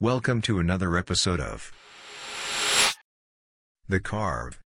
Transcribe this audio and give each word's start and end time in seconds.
Welcome 0.00 0.42
to 0.42 0.60
another 0.60 0.96
episode 0.96 1.40
of 1.40 1.72
The 3.88 3.98
Carve. 3.98 4.60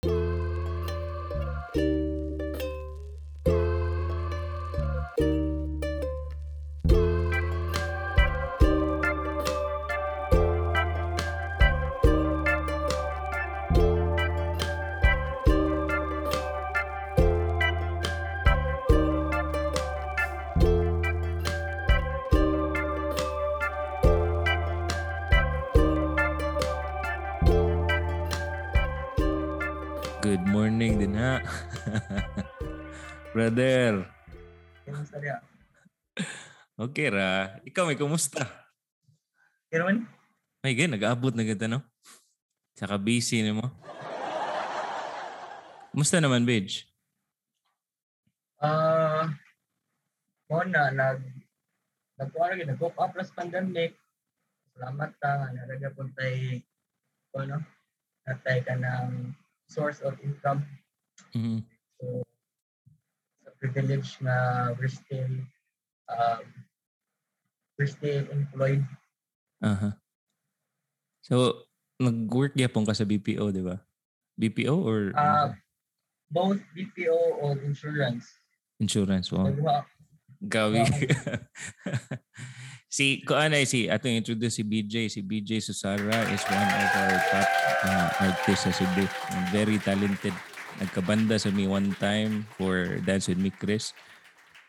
Brother. 33.50 34.06
Kamusta 34.86 35.18
niya? 35.18 35.42
Okay 36.78 37.10
ra. 37.10 37.58
Ikaw 37.66 37.90
may 37.90 37.98
kumusta? 37.98 38.46
Man, 39.74 40.06
May 40.62 40.78
gan 40.78 40.94
nag-aabot 40.94 41.34
na 41.34 41.42
ganda 41.42 41.66
no? 41.66 41.82
Saka 42.78 43.02
busy 43.02 43.42
ni 43.42 43.50
mo. 43.50 43.66
Kumusta 45.90 46.22
naman, 46.22 46.46
Bidge? 46.46 46.86
ah, 48.62 49.34
mo 50.46 50.62
na, 50.70 50.94
nag, 50.94 51.18
nagkuha 52.22 52.54
rin, 52.54 52.70
nag-cope 52.70 53.02
up 53.02 53.18
last 53.18 53.34
pandemic. 53.34 53.98
Salamat 54.78 55.10
ka, 55.18 55.30
nga, 55.42 55.48
naraga 55.58 55.90
po 55.98 56.06
tayo, 56.14 56.62
ano, 57.34 57.66
natay 58.30 58.62
ka 58.62 58.78
ng 58.78 59.34
source 59.66 60.06
of 60.06 60.14
income. 60.22 60.62
Mhm. 61.34 61.66
So, 61.98 62.22
privilege 63.60 64.16
na 64.24 64.34
we're 64.80 64.92
still, 64.92 65.30
um, 66.08 66.44
we're 67.78 67.92
still 67.92 68.24
employed. 68.32 68.84
Aha. 69.62 69.94
So, 71.22 71.68
nag-work 72.00 72.56
yapon 72.56 72.88
ka 72.88 72.96
sa 72.96 73.04
BPO, 73.04 73.52
di 73.52 73.62
ba? 73.62 73.84
BPO 74.40 74.72
or 74.72 75.12
Uh, 75.14 75.52
both 76.32 76.64
BPO 76.72 77.44
or 77.44 77.60
insurance. 77.60 78.26
insurance? 78.80 79.28
Wow. 79.30 79.52
Nagwa, 79.52 79.84
Gawi. 80.40 80.88
si 82.90 83.22
kuan 83.22 83.54
ay 83.54 83.70
si 83.70 83.86
atong 83.86 84.18
introduce 84.18 84.58
si 84.58 84.64
BJ 84.66 85.12
si 85.14 85.22
BJ 85.22 85.62
Susara 85.62 86.26
is 86.34 86.42
one 86.50 86.72
of 86.74 86.90
our 86.98 87.18
top 87.30 87.50
uh, 87.86 88.10
artists 88.26 88.66
sa 88.66 88.72
Cebu 88.74 89.06
very 89.54 89.78
talented 89.78 90.34
nagkabanda 90.78 91.36
sa 91.42 91.50
me 91.50 91.66
one 91.66 91.90
time 91.98 92.46
for 92.54 93.02
Dance 93.02 93.26
with 93.28 93.42
Me 93.42 93.50
Chris 93.50 93.92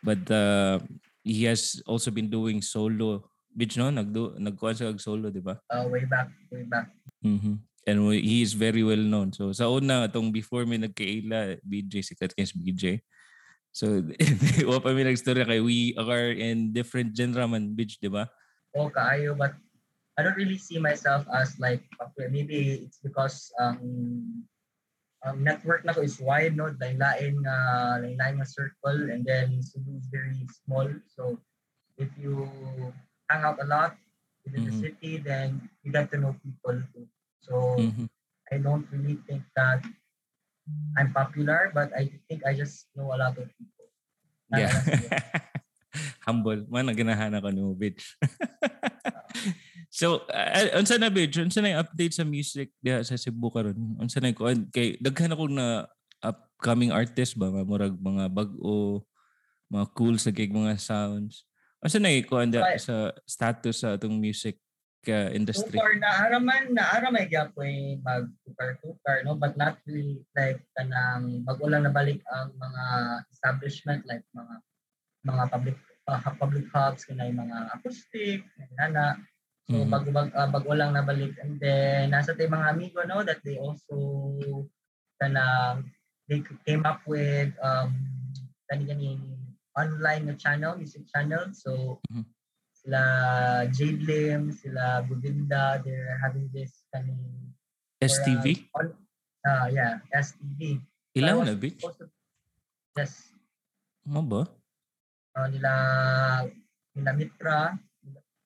but 0.01 0.21
uh, 0.33 0.81
he 1.21 1.45
has 1.45 1.85
also 1.85 2.09
been 2.09 2.33
doing 2.33 2.65
solo 2.65 3.29
Bitch 3.51 3.77
no 3.77 3.91
nagdo 3.91 4.39
nagkuan 4.41 4.79
sa 4.79 4.89
solo 4.97 5.29
di 5.29 5.43
ba 5.43 5.59
uh, 5.69 5.85
way 5.91 6.07
back, 6.07 6.31
way 6.55 6.63
back. 6.65 6.89
Mhm. 7.21 7.59
And 7.89 8.13
he 8.13 8.45
is 8.45 8.55
very 8.55 8.87
well 8.87 9.01
known. 9.01 9.35
So 9.35 9.51
sa 9.51 9.67
una 9.67 10.07
atong 10.07 10.31
before 10.31 10.63
mi 10.69 10.79
nagkaila 10.79 11.59
BJ 11.67 12.07
sikat 12.07 12.37
kay 12.39 12.47
si 12.47 12.55
BJ. 12.55 13.03
So 13.75 14.07
wa 14.71 14.79
pa 14.79 14.95
mi 14.95 15.03
nagstorya 15.03 15.43
kay 15.43 15.59
we 15.59 15.99
are 15.99 16.31
in 16.31 16.71
different 16.71 17.11
genre 17.19 17.51
man 17.51 17.75
bitch, 17.75 17.99
di 17.99 18.07
ba? 18.07 18.31
oh 18.77 18.91
kaayo 18.91 19.35
but 19.35 19.55
I 20.19 20.23
don't 20.23 20.37
really 20.37 20.59
see 20.59 20.79
myself 20.79 21.25
as 21.33 21.57
like 21.59 21.83
maybe 22.31 22.85
it's 22.87 23.01
because 23.01 23.51
um 23.59 24.45
um 25.27 25.45
network 25.45 25.85
na 25.85 25.93
ko 25.93 26.01
is 26.01 26.17
wide 26.21 26.57
no 26.57 26.73
lain-lain 26.81 27.45
nga 27.45 27.57
lain-lain 28.01 28.41
nga 28.41 28.49
circle 28.49 29.13
and 29.13 29.25
then 29.29 29.61
Cebu 29.61 30.01
is 30.01 30.09
very 30.09 30.33
small 30.65 30.89
so 31.05 31.37
if 32.01 32.09
you 32.17 32.49
hang 33.29 33.45
out 33.45 33.61
a 33.61 33.69
lot 33.69 33.97
within 34.49 34.65
the 34.65 34.73
Mhm. 34.73 34.81
city 34.81 35.13
then 35.21 35.61
you 35.85 35.93
get 35.93 36.09
to 36.09 36.17
know 36.17 36.33
people 36.41 36.81
too 36.97 37.05
so 37.45 37.77
Mhm. 37.77 38.09
I 38.51 38.57
don't 38.59 38.89
really 38.89 39.21
think 39.29 39.45
that 39.55 39.85
I'm 40.97 41.13
popular 41.13 41.69
but 41.77 41.93
I 41.93 42.09
think 42.27 42.43
I 42.49 42.57
just 42.57 42.89
know 42.97 43.13
a 43.13 43.19
lot 43.21 43.37
of 43.37 43.47
people 43.61 43.87
Yeah. 44.51 44.73
Ah. 45.91 46.31
Humble. 46.31 46.71
Man, 46.71 46.87
naganahan 46.87 47.35
ako 47.35 47.51
no, 47.51 47.75
bitch. 47.75 48.15
So, 50.01 50.25
uh, 50.33 50.81
unsa 50.81 50.97
na 50.97 51.13
bitch? 51.13 51.37
Unsa 51.37 51.61
na 51.61 51.85
update 51.85 52.17
sa 52.17 52.25
music 52.25 52.73
diha 52.81 53.05
sa 53.05 53.21
Cebu 53.21 53.53
karon? 53.53 53.77
Unsa 54.01 54.25
na 54.25 54.33
yung 54.33 54.41
kuan 54.41 54.61
kay 54.73 54.97
daghan 54.97 55.37
ako 55.37 55.45
na 55.53 55.85
upcoming 56.25 56.89
artist 56.89 57.37
ba 57.37 57.53
nga 57.53 57.63
murag 57.69 58.01
mga 58.01 58.33
bag-o 58.33 59.05
mga 59.69 59.87
cool 59.93 60.17
sa 60.17 60.33
gig 60.33 60.51
mga 60.51 60.81
sounds. 60.81 61.45
Unsa 61.85 62.01
na 62.01 62.13
diha 62.49 62.65
Right. 62.65 62.81
sa 62.81 63.13
status 63.29 63.85
sa 63.85 64.01
atong 64.01 64.17
music 64.17 64.57
So 65.01 65.33
industry? 65.33 65.81
far, 65.81 65.97
naaraman, 65.97 66.77
naaramay 66.77 67.25
gyud 67.25 67.57
po 67.57 67.65
yung 67.65 68.05
mag-tukar-tukar, 68.05 69.25
no? 69.25 69.33
But 69.33 69.57
not 69.57 69.81
really 69.89 70.21
like 70.37 70.61
kanang 70.77 71.41
bago 71.49 71.65
lang 71.73 71.89
nabalik 71.89 72.21
ang 72.29 72.53
mga 72.53 72.85
establishment 73.33 74.05
like 74.05 74.21
mga 74.37 74.55
mga 75.25 75.43
public 75.49 75.77
uh, 76.05 76.21
public 76.37 76.69
hubs 76.73 77.09
kanay 77.09 77.33
mga 77.33 77.81
acoustic, 77.81 78.45
nana. 78.77 79.17
So 79.71 79.87
Mhm. 79.87 79.91
bago 79.95 80.09
bag, 80.11 80.29
uh, 80.35 80.51
bago 80.51 80.75
lang 80.75 80.99
nabalik 80.99 81.39
and 81.39 81.55
then 81.63 82.11
nasa 82.11 82.35
tay 82.35 82.51
mga 82.51 82.75
amigo 82.75 83.07
no 83.07 83.23
that 83.23 83.39
they 83.47 83.55
also 83.55 83.95
kanang 85.23 85.87
they 86.27 86.43
came 86.67 86.83
up 86.83 86.99
with 87.07 87.55
um 87.63 87.95
kani 88.67 88.83
ganing 88.91 89.23
online 89.79 90.27
na 90.27 90.35
channel, 90.35 90.75
music 90.75 91.07
channel. 91.07 91.55
So 91.55 92.03
Mhm. 92.11 92.27
sila 92.83 93.01
Jade 93.71 94.03
Lim, 94.03 94.51
sila 94.51 95.07
Govinda, 95.07 95.79
they're 95.87 96.19
having 96.19 96.51
this 96.51 96.83
kaning 96.91 97.55
STV? 98.03 98.67
On, 98.75 98.91
uh, 99.47 99.67
yeah, 99.71 100.03
STV. 100.11 100.83
Ilang 101.15 101.31
I 101.31 101.39
was 101.39 101.47
na 101.47 101.55
bitch? 101.55 101.83
Yes. 102.99 103.31
Mo 104.03 104.19
ba? 104.27 104.51
Uh, 105.39 105.47
nila 105.47 105.73
nila 106.99 107.11
Mitra. 107.15 107.79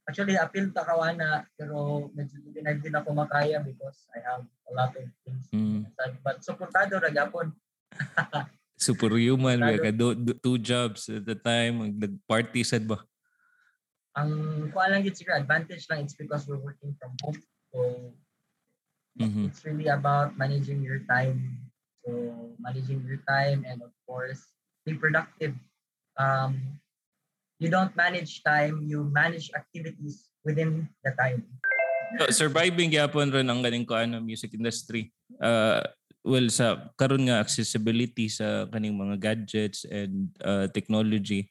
Actually, 0.05 0.37
appeal 0.37 0.69
ta 0.69 0.85
kawana 0.85 1.49
pero 1.57 2.09
medyo 2.13 2.37
hindi 2.45 2.61
na 2.61 2.77
din 2.77 2.93
ako 2.93 3.17
makaya 3.17 3.57
because 3.65 4.05
I 4.13 4.21
have 4.21 4.45
a 4.69 4.73
lot 4.77 4.93
of 4.93 5.09
things. 5.25 5.49
Mm. 5.49 5.89
But 6.21 6.45
supportado 6.45 7.01
ra 7.01 7.09
gyapon. 7.09 7.57
Superhuman 8.77 9.81
ka 9.81 9.91
do, 9.95 10.13
do, 10.13 10.33
two 10.37 10.59
jobs 10.61 11.09
at 11.09 11.25
the 11.25 11.39
time 11.39 11.97
nag-party 11.97 12.61
sad 12.67 12.85
ba? 12.85 13.01
Ang 14.13 14.69
kuha 14.71 14.93
lang 14.93 15.03
yun 15.03 15.17
siguro, 15.17 15.41
advantage 15.41 15.89
lang 15.89 16.05
it's 16.05 16.15
because 16.15 16.45
we're 16.45 16.61
working 16.61 16.93
from 17.01 17.17
home. 17.25 17.41
So, 17.73 17.79
Mhm. 19.19 19.49
it's 19.49 19.65
really 19.65 19.89
about 19.89 20.37
managing 20.37 20.85
your 20.85 21.01
time. 21.07 21.71
So, 22.05 22.11
managing 22.61 23.07
your 23.09 23.23
time 23.25 23.65
and 23.65 23.81
of 23.81 23.95
course, 24.05 24.43
be 24.85 24.93
productive. 24.95 25.57
Um, 26.21 26.79
you 27.59 27.71
don't 27.71 27.95
manage 27.95 28.43
time, 28.43 28.83
you 28.83 29.07
manage 29.11 29.51
activities 29.55 30.31
within 30.43 30.89
the 31.07 31.13
time. 31.15 31.47
So, 32.19 32.47
surviving 32.47 32.95
gyapon 32.95 33.33
ron 33.33 33.51
ang 33.51 33.63
ganing 33.63 33.87
ko 33.87 33.99
ano 33.99 34.23
music 34.23 34.55
industry. 34.55 35.11
Uh, 35.43 35.83
well 36.25 36.47
sa 36.49 36.89
karon 36.97 37.27
nga 37.27 37.43
accessibility 37.43 38.31
sa 38.31 38.65
kaning 38.71 38.95
mga 38.97 39.17
gadgets 39.19 39.85
and 39.89 40.31
uh, 40.41 40.71
technology. 40.71 41.51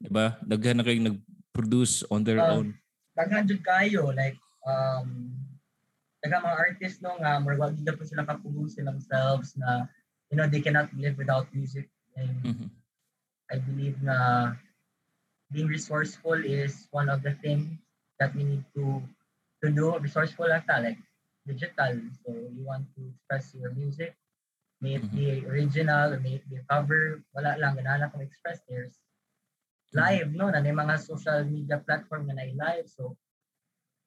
'Di 0.00 0.08
ba? 0.08 0.40
Daghan 0.40 0.80
na 0.80 0.84
kayong 0.86 1.08
nag-produce 1.14 2.08
on 2.08 2.24
their 2.24 2.40
Ah. 2.40 2.56
own. 2.56 2.72
Daghan 3.12 3.44
jud 3.44 3.60
kayo, 3.60 4.08
like, 4.16 4.38
um, 4.64 5.36
daghan 6.24 6.40
mga 6.40 6.56
artists 6.56 7.04
no 7.04 7.20
nga, 7.20 7.36
more 7.36 7.60
wag 7.60 7.76
po 7.76 8.04
sila 8.06 8.24
kapugong 8.24 8.70
sila 8.72 8.96
themselves 8.96 9.52
na, 9.60 9.84
you 10.32 10.40
know, 10.40 10.48
they 10.48 10.64
cannot 10.64 10.88
live 10.96 11.20
without 11.20 11.44
music. 11.52 11.92
And 12.16 12.40
Mhm. 12.40 12.68
I 13.52 13.60
believe 13.60 14.00
na 14.00 14.16
being 15.50 15.66
resourceful 15.66 16.38
is 16.38 16.86
one 16.90 17.10
of 17.10 17.22
the 17.22 17.34
things 17.42 17.66
that 18.18 18.34
we 18.34 18.44
need 18.46 18.64
to 18.74 19.02
to 19.62 19.68
do. 19.70 19.98
Resourceful 19.98 20.46
lang 20.46 20.62
ta, 20.64 20.78
like 20.78 20.98
digital. 21.46 21.98
So 22.22 22.30
you 22.30 22.62
want 22.62 22.86
to 22.96 23.00
express 23.10 23.54
your 23.54 23.74
music, 23.74 24.14
may 24.80 24.96
it 24.96 25.06
be 25.10 25.44
original 25.44 26.14
or 26.14 26.20
may 26.22 26.40
it 26.40 26.46
be 26.46 26.62
cover, 26.70 27.20
wala 27.34 27.58
lang, 27.58 27.76
ganahan 27.76 28.06
akong 28.06 28.24
express 28.24 28.62
there's 28.70 28.96
live, 29.92 30.30
no? 30.30 30.48
Na 30.48 30.62
mga 30.62 31.02
social 31.02 31.42
media 31.44 31.82
platform 31.82 32.30
na 32.30 32.46
live. 32.54 32.86
So 32.86 33.18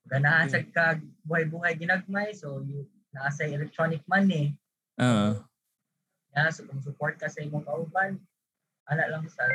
ganahan 0.07 0.47
sa 0.49 0.63
kag 0.63 1.03
buhay-buhay 1.27 1.75
ginagmay. 1.75 2.31
So 2.33 2.63
you 2.63 2.87
naasa 3.13 3.45
electronic 3.45 4.01
money. 4.09 4.57
Ah, 4.97 5.37
Yeah, 6.33 6.49
so 6.49 6.65
kung 6.65 6.81
support 6.81 7.21
ka 7.21 7.29
sa 7.29 7.45
imong 7.45 7.61
kauban, 7.61 8.17
ana 8.89 9.05
lang 9.05 9.29
sa 9.29 9.45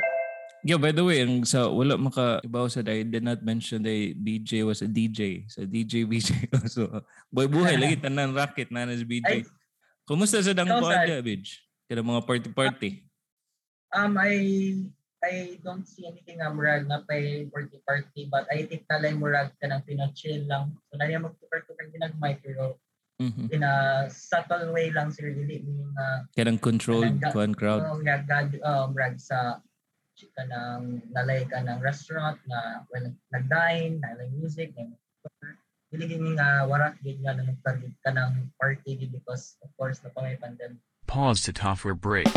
Yeah, 0.67 0.77
by 0.77 0.91
the 0.91 1.07
way, 1.07 1.23
ang 1.23 1.47
sa 1.47 1.71
wala 1.71 1.95
maka 1.95 2.43
ibaw 2.43 2.67
sa 2.67 2.83
I 2.83 3.07
did 3.07 3.23
not 3.23 3.47
mention 3.47 3.87
that 3.87 3.95
BJ 4.19 4.67
was 4.67 4.83
a 4.83 4.91
DJ. 4.91 5.47
So 5.47 5.63
DJ 5.63 6.03
BJ 6.03 6.51
also. 6.51 6.91
Boy 7.35 7.47
buhay 7.47 7.79
lagi 7.79 7.95
tanan 8.05 8.35
racket 8.35 8.75
na 8.75 8.83
nas 8.85 9.01
Ay, 9.01 9.07
BJ. 9.07 9.31
Kumusta 10.03 10.43
sa 10.43 10.57
dang 10.57 10.67
ko 10.67 10.91
ada? 10.91 11.23
Kaya 11.89 12.03
mga 12.03 12.23
party 12.27 12.51
party. 12.51 12.91
um, 13.95 14.19
I 14.21 14.35
I 15.19 15.59
don't 15.65 15.87
see 15.89 16.07
anything 16.07 16.39
nga 16.39 16.53
murag 16.53 16.87
na 16.87 17.03
pay 17.03 17.47
party 17.51 17.79
party 17.83 18.29
but 18.31 18.45
I 18.53 18.67
think 18.67 18.85
na 18.87 19.01
lang 19.03 19.19
murag 19.19 19.55
ka 19.59 19.67
ng 19.67 19.83
pina-chill 19.87 20.47
lang. 20.47 20.75
So 20.91 20.99
na 20.99 21.07
niya 21.07 21.23
magtukar-tukar 21.23 21.87
ginagmay 21.91 22.39
pero 22.43 22.77
Mhm. 23.19 23.51
in 23.51 23.67
a 23.67 24.07
subtle 24.07 24.71
way 24.71 24.95
lang 24.95 25.11
sir 25.11 25.35
dili 25.35 25.59
meaning 25.59 25.91
nga 25.91 26.23
Kaya 26.39 26.55
ng 26.55 26.63
controlled 26.63 27.19
Kanang- 27.19 27.35
crowd. 27.59 27.83
uh, 27.83 27.99
gagad 27.99 28.55
um, 28.63 28.95
murag 28.95 29.19
sa 29.19 29.59
ka 30.35 30.43
ng 30.43 31.13
nalay 31.15 31.47
ka 31.47 31.63
ng 31.63 31.79
restaurant 31.79 32.39
na 32.51 32.83
well, 32.91 33.07
nag-dine, 33.31 34.03
nalay 34.03 34.27
music, 34.35 34.75
na 34.75 34.91
dili 35.89 36.05
gini 36.05 36.37
nga 36.37 36.67
warak 36.69 37.01
gid 37.01 37.23
nga 37.25 37.33
na 37.33 37.49
nagtarget 37.49 37.95
ka 38.05 38.11
ng 38.13 38.53
party 38.61 39.09
because 39.09 39.57
of 39.65 39.71
course 39.79 40.03
na 40.05 40.11
pa 40.13 40.21
may 40.21 40.37
pandemic. 40.37 40.83
Pause 41.07 41.49
to 41.49 41.53
tougher 41.53 41.95
break. 41.95 42.29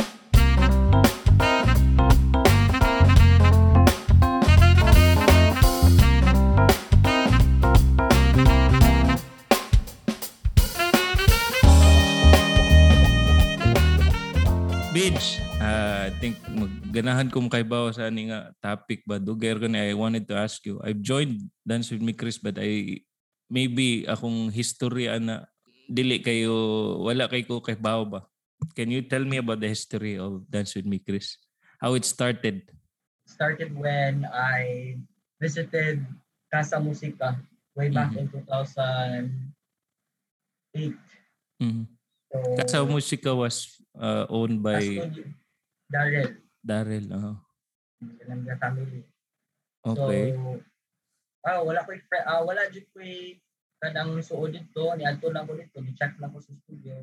Uh, 15.61 16.09
I 16.09 16.11
think 16.17 16.41
magganahan 16.49 17.29
ko 17.29 17.45
kay 17.47 17.61
bawa 17.63 17.93
sa 17.93 18.09
ani 18.09 18.33
nga 18.33 18.49
topic 18.59 19.05
ba 19.05 19.21
duger 19.21 19.61
ko 19.61 19.69
I 19.69 19.93
wanted 19.93 20.25
to 20.29 20.35
ask 20.35 20.65
you. 20.65 20.81
I've 20.81 21.01
joined 21.05 21.37
Dance 21.61 21.91
with 21.93 22.01
me 22.01 22.13
Chris 22.17 22.41
but 22.41 22.57
I 22.57 22.97
maybe 23.47 24.03
akong 24.09 24.49
history 24.49 25.05
ana 25.07 25.45
dili 25.85 26.17
kayo 26.23 26.55
wala 27.05 27.27
kay 27.29 27.43
ko 27.45 27.61
kay 27.61 27.75
bawa 27.77 28.03
ba. 28.09 28.21
Can 28.77 28.91
you 28.93 29.01
tell 29.05 29.25
me 29.25 29.37
about 29.41 29.59
the 29.61 29.67
history 29.69 30.17
of 30.17 30.45
Dance 30.49 30.73
with 30.77 30.85
me 30.85 30.99
Chris? 31.01 31.37
How 31.81 31.93
it 31.97 32.05
started? 32.05 32.61
started 33.31 33.71
when 33.71 34.27
I 34.27 34.99
visited 35.39 36.03
Casa 36.51 36.83
Musica 36.83 37.39
way 37.79 37.87
back 37.87 38.11
Mhm. 38.11 38.19
in 38.19 38.27
2008. 38.27 40.99
Mhm. 41.63 41.87
So, 42.27 42.35
Kasa 42.59 42.83
Musika 42.83 43.31
was 43.31 43.71
uh, 43.95 44.27
owned 44.27 44.59
by 44.59 44.83
Studio, 44.83 45.31
Daryl, 45.91 46.31
Daryl. 46.63 47.05
Uh, 47.11 47.35
ng 48.01 48.43
the 48.47 48.55
family. 48.57 49.03
okay. 49.85 50.33
So, 50.33 50.57
ah, 51.45 51.61
wala 51.61 51.85
ko 51.85 51.91
fre- 52.07 52.27
ah, 52.27 52.41
wala 52.41 52.69
jud 52.71 52.85
ko 52.93 53.01
kanang 53.81 54.21
suod 54.21 54.53
dito, 54.53 54.93
ni 54.93 55.03
adto 55.09 55.33
lang 55.33 55.49
ko 55.49 55.57
dito, 55.57 55.81
ni 55.81 55.93
check 55.97 56.13
lang 56.21 56.29
ko 56.29 56.37
sa 56.37 56.53
studio. 56.53 57.01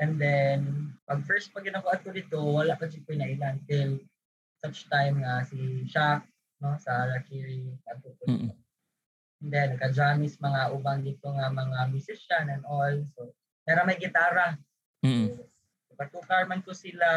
And 0.00 0.16
then, 0.16 0.90
pag 1.04 1.22
first 1.28 1.52
pag 1.52 1.68
ginako 1.68 1.92
ato 1.92 2.08
dito, 2.10 2.40
wala 2.40 2.74
pa 2.80 2.88
jud 2.88 3.04
ko 3.04 3.12
na 3.12 3.28
ilan 3.28 3.60
till 3.68 4.00
such 4.58 4.88
time 4.88 5.20
nga 5.20 5.44
si 5.44 5.84
Shaq 5.86 6.24
no 6.64 6.78
sa 6.80 7.06
Rakiri 7.12 7.76
adto 7.86 8.08
ko 8.16 8.22
dito. 8.24 8.56
Mm-mm. 8.56 8.60
And 9.42 9.50
then, 9.52 9.68
nagka-jammies 9.76 10.40
mga 10.40 10.72
ubang 10.72 11.04
dito 11.04 11.28
nga 11.28 11.52
mga 11.52 11.92
musician 11.92 12.46
and 12.48 12.64
all. 12.64 12.94
So, 13.14 13.36
pero 13.68 13.84
may 13.84 14.00
gitara. 14.00 14.56
Mm-mm. 15.04 15.36
So, 15.86 15.92
patukar 15.98 16.48
man 16.48 16.64
ko 16.64 16.72
sila 16.72 17.08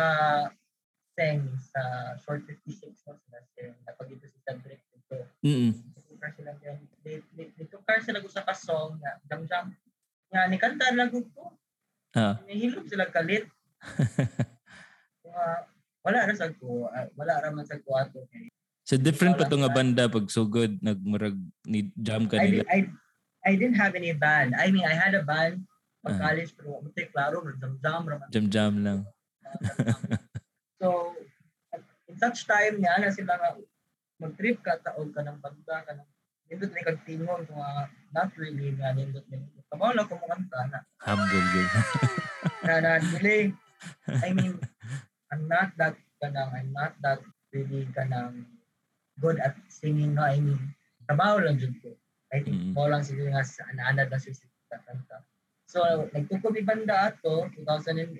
sing 1.15 1.39
sa 1.63 1.81
Short 2.19 2.43
56 2.43 2.91
no 3.07 3.15
sila 3.15 3.39
sing 3.55 3.71
napagito 3.83 4.27
si 4.27 4.37
Cedric 4.43 4.83
dito. 4.91 5.17
Mm-mm. 5.41 5.71
Patukar 5.95 6.31
sila 6.35 6.51
din. 6.59 6.77
Di- 7.01 7.23
di- 7.31 7.53
Ditukar 7.55 8.03
sila 8.03 8.19
ko 8.19 8.27
sa 8.27 8.43
ka-song 8.43 8.99
nga 8.99 9.15
jam-jam. 9.25 9.71
Nga 10.27 10.41
ni 10.51 10.57
kanta 10.59 10.91
lang 10.91 11.09
ko. 11.09 11.23
Ah. 12.15 12.39
Nihilom 12.47 12.87
sila 12.87 13.11
kalit. 13.11 13.43
Nga, 15.19 15.43
wala 15.99 16.19
ra 16.23 16.31
sa 16.31 16.47
ko. 16.47 16.87
ah, 16.87 17.11
Wala 17.11 17.43
ra 17.43 17.51
man 17.51 17.67
sa 17.67 17.75
ko 17.75 17.91
ato. 17.91 18.23
So 18.87 18.95
different 18.95 19.35
pa 19.35 19.43
to 19.43 19.59
nga 19.59 19.67
banda 19.67 20.07
pag 20.07 20.31
so 20.31 20.47
good 20.47 20.79
nagmurag 20.79 21.35
ni 21.67 21.91
jam 21.99 22.23
ka 22.31 22.39
I, 22.39 22.43
nila. 22.47 22.63
di- 22.63 22.71
I, 22.71 22.79
I 23.43 23.51
didn't 23.59 23.75
have 23.75 23.99
any 23.99 24.15
band. 24.15 24.55
I 24.55 24.71
mean, 24.71 24.87
I 24.87 24.95
had 24.95 25.11
a 25.11 25.27
band 25.27 25.67
pag 26.07 26.15
Ah. 26.15 26.31
college 26.31 26.55
pero 26.55 26.79
mo 26.79 26.87
klaro, 26.87 27.43
jam-jam 27.59 28.01
ra 28.07 28.15
man. 28.15 28.29
Jam 28.31 28.45
jam 28.47 28.73
lang. 28.79 28.99
so, 30.81 31.13
in 32.07 32.15
such 32.21 32.45
time 32.45 32.77
niya 32.79 33.01
na 33.01 33.09
sila 33.11 33.35
nga 33.35 33.57
mag-trip 34.21 34.61
ka 34.63 34.79
taog 34.79 35.11
ka 35.11 35.21
ng 35.25 35.39
banda 35.43 35.75
ka 35.83 35.91
ng 35.95 36.09
nindot 36.47 36.71
na 36.71 36.85
kag 36.87 37.01
tingog 37.03 37.45
nga 37.49 37.89
not 38.13 38.29
really 38.37 38.71
nga 38.77 38.93
nindot 38.93 39.25
nindot. 39.27 39.65
Kabaw 39.73 39.91
lang 39.91 40.07
ko 40.07 40.15
makanta 40.21 40.59
na. 40.71 40.79
Humble 41.03 41.41
yun. 41.51 41.69
Na 42.63 42.73
na 42.79 42.91
dili. 43.01 43.49
I 44.23 44.29
mean, 44.31 44.55
I'm 45.33 45.49
not 45.49 45.73
that 45.81 45.97
kanang 46.21 46.53
I'm 46.53 46.71
not 46.71 46.95
that 47.01 47.19
really 47.51 47.89
kanang 47.91 48.45
good 49.19 49.41
at 49.41 49.57
singing 49.67 50.15
no. 50.15 50.23
I 50.23 50.37
mean, 50.39 50.61
kabaw 51.09 51.41
lang 51.41 51.57
jud 51.59 51.73
ko. 51.81 51.91
I 52.33 52.41
think 52.45 52.57
Mm. 52.57 52.73
mo 52.77 52.89
lang 52.89 53.05
siguro 53.05 53.31
nga 53.31 53.45
sa 53.45 53.65
anaanad 53.71 54.09
na 54.11 54.19
siya 54.21 54.33
sa 54.37 54.77
kanta. 54.85 55.23
So, 55.65 55.79
nagtukob 56.13 56.55
ni 56.55 56.63
banda 56.63 57.09
ato 57.13 57.49
2008 57.57 58.15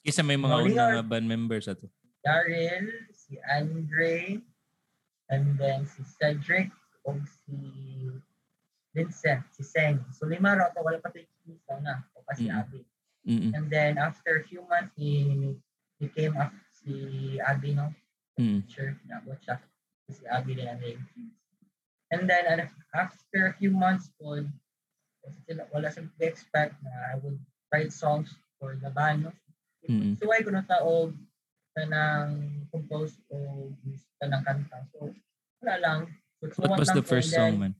Isa 0.00 0.24
may 0.24 0.40
mga 0.40 0.56
Rolling 0.56 0.76
unang 0.76 1.08
band 1.08 1.26
members 1.28 1.68
ato. 1.68 1.88
Daryl, 2.24 2.88
si 3.12 3.36
Andre, 3.48 4.40
and 5.28 5.56
then 5.56 5.84
si 5.84 6.04
Cedric, 6.04 6.72
o 7.04 7.16
si 7.44 7.56
Vincent, 8.92 9.44
si 9.52 9.62
Seng. 9.64 10.00
So 10.12 10.26
lima 10.28 10.56
raw 10.56 10.72
to, 10.72 10.80
wala 10.84 11.00
pa 11.00 11.12
ito 11.12 11.28
yung 11.48 11.84
na, 11.84 12.04
o 12.16 12.24
pa 12.24 12.32
si 12.36 12.48
Mm. 12.48 12.56
Abby. 12.56 12.82
Mm. 13.28 13.50
And 13.56 13.64
then 13.68 13.92
after 14.00 14.40
a 14.40 14.44
few 14.44 14.64
months, 14.68 14.92
he, 14.96 15.56
he 16.00 16.08
came 16.08 16.36
up 16.36 16.52
si 16.72 17.36
Abby, 17.40 17.76
no? 17.76 17.92
Mm. 18.40 18.64
Sure, 18.68 18.96
nabot 19.04 19.36
siya. 19.44 19.60
Si 20.10 20.24
Abby 20.26 20.56
din 20.56 20.68
ang 20.68 20.80
name. 20.80 21.00
And 22.10 22.26
then 22.26 22.48
ano, 22.48 22.64
after 22.96 23.52
a 23.52 23.54
few 23.54 23.70
months 23.70 24.10
po, 24.16 24.40
wala 25.70 25.88
silang 25.92 26.10
expect 26.18 26.74
na 26.82 26.90
I 27.12 27.20
would 27.20 27.38
write 27.70 27.92
songs 27.92 28.32
for 28.58 28.74
the 28.80 28.90
band, 28.90 29.28
no? 29.28 29.32
Mm. 29.88 30.18
So, 30.18 30.28
why 30.28 30.42
ko 30.42 30.50
na 30.50 30.64
taog 30.66 31.14
na 31.76 31.84
nang 31.86 32.30
compose 32.68 33.14
o 33.30 33.70
gusto 33.84 34.24
ng 34.26 34.42
kanta. 34.44 34.78
So, 34.92 35.14
wala 35.62 35.76
lang. 35.80 36.00
So, 36.40 36.66
What 36.66 36.80
was 36.80 36.92
the 36.92 37.04
first 37.04 37.30
song 37.32 37.60
man? 37.60 37.74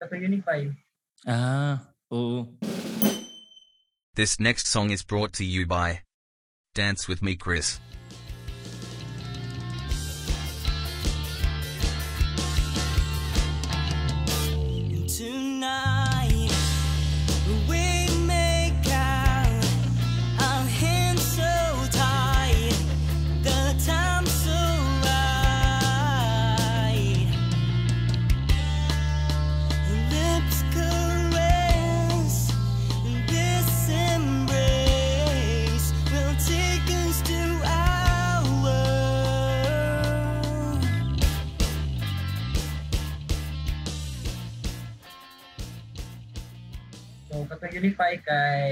Sa 0.00 0.08
Unify. 0.12 0.68
Ah, 1.26 1.94
oo. 2.12 2.48
This 4.14 4.38
next 4.38 4.66
song 4.66 4.90
is 4.90 5.02
brought 5.02 5.32
to 5.40 5.44
you 5.44 5.64
by 5.64 6.04
Dance 6.74 7.08
with 7.08 7.22
Me 7.22 7.36
Chris. 7.36 7.80
Unify 47.82 48.14
kay 48.22 48.70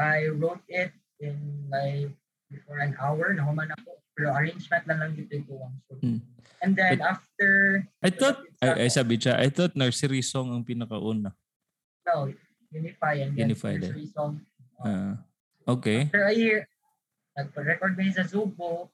I 0.00 0.28
wrote 0.32 0.64
it 0.72 0.92
in 1.20 1.68
like 1.68 2.16
before 2.48 2.80
an 2.80 2.96
hour. 2.96 3.36
Nahuman 3.36 3.68
ako. 3.76 4.00
Pero 4.16 4.32
arrangement 4.32 4.84
lang 4.88 4.98
lang 5.04 5.12
dito 5.12 5.36
ito. 5.36 5.60
So, 5.84 6.00
Mm. 6.00 6.20
and 6.64 6.72
then 6.72 7.04
after 7.04 7.84
I 8.00 8.08
thought, 8.08 8.40
ay, 8.64 8.88
ay 8.88 8.88
sabi 8.88 9.20
siya, 9.20 9.36
I 9.36 9.52
thought 9.52 9.76
nursery 9.76 10.24
song 10.24 10.48
ang 10.48 10.64
pinakauna. 10.64 11.36
no, 12.08 12.32
Unify 12.72 13.20
and 13.20 13.36
then 13.36 13.52
Unify. 13.52 13.76
Nursery 13.76 14.08
song. 14.08 14.40
Ah, 14.80 15.20
okay. 15.68 16.08
After 16.08 16.32
a 16.32 16.32
year, 16.32 16.64
nagpa-record 17.36 17.92
kami 17.92 18.12
sa 18.16 18.24
Zubo. 18.24 18.88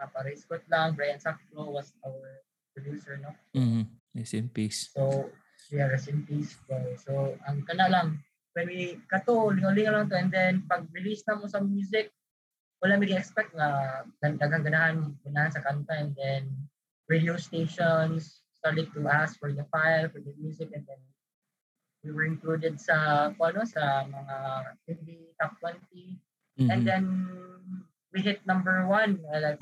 Uh, 0.00 0.08
Paris-Scott 0.10 0.64
lang. 0.66 0.96
Brian 0.98 1.20
Saclo 1.20 1.70
was 1.70 1.92
our 2.02 2.42
producer, 2.74 3.20
no? 3.20 3.30
Mm. 3.54 3.86
Rest 4.16 4.34
in 4.34 4.48
peace. 4.50 4.90
So, 4.90 5.30
yeah, 5.72 5.86
rest 5.88 6.08
in 6.08 6.26
peace. 6.26 6.56
So, 6.68 6.74
so 6.98 7.12
ang 7.46 7.62
kana 7.66 7.88
lang, 7.88 8.08
when 8.54 8.66
we, 8.66 8.98
kato, 9.10 9.50
lingalinga 9.54 9.92
lang 9.94 10.06
to, 10.10 10.16
and 10.18 10.30
then 10.30 10.54
pag 10.66 10.86
release 10.92 11.22
na 11.26 11.38
mo 11.38 11.46
sa 11.46 11.62
music, 11.62 12.10
wala 12.80 12.96
may 12.96 13.12
expect 13.12 13.52
nga 13.52 14.02
daghang 14.24 14.64
ganahan 14.64 15.12
ganahan 15.20 15.52
sa 15.52 15.60
kanta 15.60 16.00
and 16.00 16.16
then 16.16 16.48
radio 17.12 17.36
stations 17.36 18.40
started 18.56 18.88
to 18.96 19.04
ask 19.04 19.36
for 19.36 19.52
the 19.52 19.64
file 19.68 20.08
for 20.08 20.20
the 20.24 20.32
music 20.40 20.72
and 20.72 20.88
then 20.88 21.00
we 22.00 22.08
were 22.08 22.24
included 22.24 22.80
sa 22.80 23.28
kung 23.36 23.52
ano 23.52 23.68
sa 23.68 24.08
mga 24.08 24.36
indie 24.88 25.28
top 25.36 25.52
20 25.60 26.16
and 26.72 26.80
Mhm. 26.80 26.88
then 26.88 27.04
we 28.16 28.24
hit 28.24 28.40
number 28.48 28.88
one 28.88 29.20
uh, 29.28 29.40
like 29.44 29.60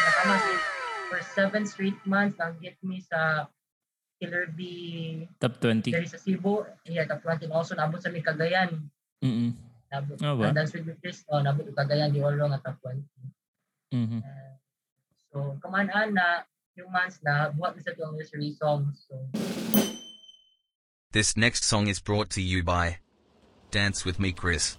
nakama 0.00 0.40
si- 0.40 0.64
for 1.12 1.20
seven 1.20 1.68
straight 1.68 2.00
months 2.08 2.40
nang 2.40 2.56
hit 2.64 2.80
me 2.80 2.96
sa 3.04 3.44
Killer 4.24 4.48
B 4.48 4.60
Top 5.36 5.60
20. 5.60 5.92
diri 5.92 6.08
sa 6.08 6.16
Cebu 6.16 6.64
yeah 6.88 7.04
top 7.04 7.20
20 7.20 7.52
also 7.52 7.76
nabot 7.76 8.00
sa 8.00 8.08
may 8.08 8.24
Cagayan 8.24 8.88
Mm-mm. 9.20 9.52
nabot 9.92 10.16
Ah, 10.20 10.32
ba? 10.32 10.48
Dance 10.50 10.72
with 10.72 10.88
Me 10.88 10.96
Chris 10.96 11.20
oh, 11.28 11.38
nabot 11.38 11.68
sa 11.68 11.84
Cagayan 11.84 12.08
di 12.08 12.18
olo 12.18 12.48
nga 12.48 12.60
top 12.64 12.80
20 12.80 13.04
Mhm. 13.94 14.20
Uh, 14.20 14.52
so 15.30 15.36
kaman 15.60 15.86
na 16.10 16.42
yung 16.74 16.90
months 16.90 17.22
na 17.22 17.52
buhat 17.52 17.76
na 17.76 17.84
sa 17.84 17.92
tuwang 17.92 18.18
nursery 18.18 18.50
songs 18.58 19.06
so 19.06 19.14
This 21.12 21.36
next 21.38 21.62
song 21.62 21.86
is 21.86 22.02
brought 22.02 22.26
to 22.34 22.42
you 22.42 22.66
by 22.66 22.98
Dance 23.70 24.02
with 24.02 24.18
Me 24.18 24.34
Chris. 24.34 24.74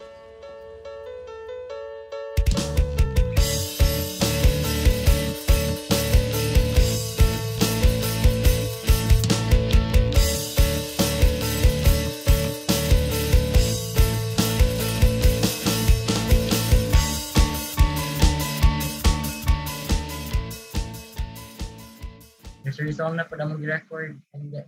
Song 22.96 23.20
na 23.20 23.28
po 23.28 23.36
na 23.36 23.52
mag-record 23.52 24.16
and 24.32 24.46
then 24.56 24.68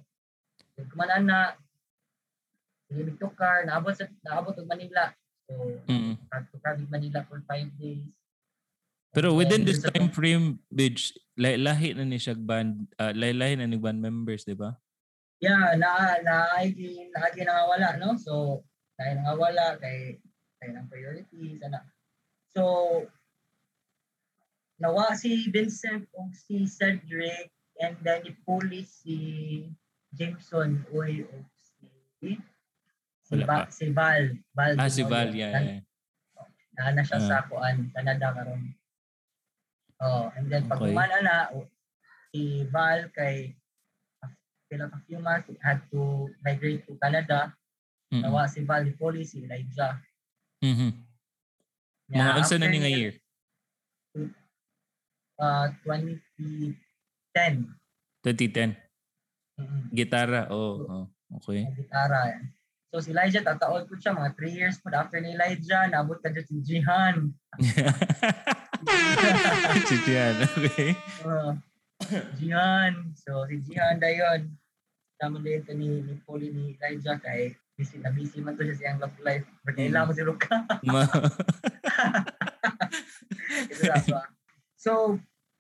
so, 0.76 0.84
kumanan 0.92 1.24
na 1.26 1.40
Limit 2.88 3.20
to 3.20 3.28
car, 3.36 3.68
naabot 3.68 3.92
sa 3.92 4.08
naabot 4.24 4.56
og 4.56 4.68
Manila. 4.68 5.12
So, 5.44 5.60
Mm-mm. 5.92 6.16
to 6.16 6.58
car 6.64 6.80
Manila 6.88 7.28
for 7.28 7.44
five 7.44 7.68
days. 7.76 8.08
Pero 9.12 9.36
And 9.36 9.40
within 9.44 9.68
then, 9.68 9.76
this 9.76 9.84
time 9.84 10.08
frame, 10.08 10.64
bitch, 10.72 11.16
lahi, 11.36 11.96
na 11.96 12.08
ni 12.08 12.16
siya 12.16 12.40
band, 12.40 12.88
uh, 12.96 13.12
lahi, 13.12 13.60
na 13.60 13.68
ni 13.68 13.76
band 13.76 14.00
members, 14.00 14.48
di 14.48 14.56
ba? 14.56 14.80
Yeah, 15.44 15.76
na 15.78 16.18
naagi 16.24 17.12
naagi 17.14 17.46
nangawala 17.46 18.00
no. 18.02 18.18
So 18.18 18.64
dahil 18.98 19.22
nangawala 19.22 19.78
kay 19.78 20.18
kay 20.58 20.74
ng 20.74 20.90
priorities 20.90 21.62
ana. 21.62 21.86
So 22.58 23.06
nawa 24.82 25.14
si 25.14 25.46
Vincent 25.54 26.10
o 26.18 26.26
si 26.34 26.66
Cedric 26.66 27.54
and 27.82 27.96
then 28.02 28.22
ipuli 28.26 28.82
si 28.86 29.16
Jameson 30.14 30.82
oy 30.96 31.22
o 31.28 31.36
si 31.62 32.38
si, 33.28 33.34
ba, 33.44 33.68
si 33.70 33.92
Val 33.94 34.34
Val 34.56 34.74
Ah, 34.80 34.90
si. 34.90 35.04
Val, 35.04 35.30
yeah, 35.36 35.52
yeah. 35.54 35.82
na 36.78 36.94
na 36.94 37.02
siya 37.06 37.18
Ah. 37.22 37.28
sa 37.28 37.38
kuan 37.50 37.90
Canada 37.94 38.34
karon. 38.34 38.74
Oh, 39.98 40.30
and 40.38 40.46
then 40.54 40.70
pag 40.70 40.78
Okay. 40.78 40.94
kumana 40.94 41.18
na 41.26 41.36
si 42.30 42.66
Val 42.70 43.10
kay 43.18 43.58
pila 44.70 44.86
ka 44.92 44.98
few 45.10 45.18
months 45.24 45.50
had 45.64 45.82
to 45.90 46.30
migrate 46.46 46.86
to 46.86 46.94
Canada. 47.02 47.56
Mm-mm. 48.14 48.24
Nawa 48.24 48.46
si 48.48 48.62
Val 48.64 48.86
Poli, 48.96 49.26
si 49.26 49.44
Elijah. 49.44 50.00
Mhm. 50.64 50.92
Mga 52.14 52.32
unsa 52.40 52.56
na 52.60 52.68
ni 52.72 52.78
nga 52.80 52.92
year? 52.92 53.14
Uh, 55.38 55.68
2010. 57.38 57.70
2010. 58.26 58.74
Mm-hmm. 59.58 59.82
Gitara, 59.94 60.42
oh, 60.50 60.74
oh. 60.90 61.06
Okay. 61.38 61.70
Gitara. 61.78 62.42
So 62.88 63.04
si 63.04 63.12
Elijah, 63.12 63.44
tataon 63.44 63.84
po 63.86 64.00
siya, 64.00 64.16
mga 64.16 64.32
3 64.40 64.58
years 64.58 64.80
po 64.80 64.88
after 64.90 65.20
ni 65.20 65.36
Elijah, 65.36 65.92
nabot 65.92 66.24
ka 66.24 66.32
dyan 66.32 66.48
si 66.48 66.56
Jihan. 66.64 67.36
si 69.90 69.96
Tian, 70.08 70.36
okay. 70.48 70.96
Uh, 71.22 71.54
Jihan. 72.40 73.12
So 73.14 73.46
si 73.46 73.60
Jihan 73.62 74.00
dayon. 74.00 74.56
Tama 75.18 75.42
din 75.42 75.58
ito 75.60 75.74
ni, 75.74 75.90
ni 76.06 76.14
Poli 76.24 76.54
ni 76.54 76.78
Elijah 76.78 77.18
kay 77.18 77.58
busy 77.78 77.98
na 78.02 78.10
busy 78.14 78.42
man 78.42 78.58
to 78.58 78.64
siya 78.66 78.78
siyang 78.78 79.00
love 79.02 79.20
life. 79.22 79.46
Berkailangan 79.66 80.08
mo 80.10 80.14
si 80.14 80.22
na 80.22 80.34
ba? 84.14 84.22
So, 84.78 85.18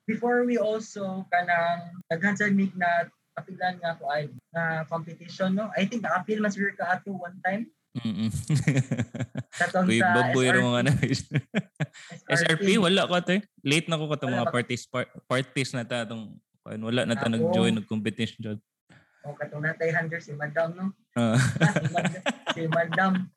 before 0.07 0.47
we 0.47 0.55
also 0.55 1.27
kanang 1.29 1.91
daghan 2.07 2.33
sa 2.39 2.47
mig 2.47 2.71
na 2.79 3.11
kapilan 3.37 3.77
nga 3.77 3.99
ko 3.99 4.09
ay 4.09 4.31
na 4.55 4.87
competition 4.89 5.53
no. 5.53 5.69
I 5.77 5.85
think 5.85 6.01
nakapil 6.01 6.41
man 6.41 6.49
siguro 6.49 6.73
ka 6.73 6.97
ato 6.97 7.13
one 7.13 7.37
time. 7.45 7.69
Mm-mm. 7.97 8.29
Katong 9.53 9.89
sa 10.01 10.09
baboy 10.15 10.47
ro 10.49 10.73
mga 10.73 10.81
na. 10.89 10.93
SRP. 12.39 12.81
Wala 12.81 13.05
ko 13.05 13.19
te. 13.21 13.45
Late 13.61 13.91
na 13.91 13.99
ko 13.99 14.09
ka 14.09 14.25
Wala 14.25 14.41
mga 14.41 14.53
parties 14.55 14.89
par- 14.89 15.13
parties 15.29 15.75
na 15.75 15.85
ta 15.85 16.07
wala 16.65 17.05
na 17.05 17.15
ta 17.15 17.29
nag-join 17.29 17.77
ng 17.77 17.87
competition 17.87 18.39
jud. 18.41 18.59
O 19.27 19.35
katong 19.35 19.63
natay 19.63 19.91
hunter 19.91 20.23
si 20.23 20.31
Madam 20.33 20.71
no. 20.71 20.85
Ah. 21.19 21.35
si 22.55 22.63
Madam 22.71 23.27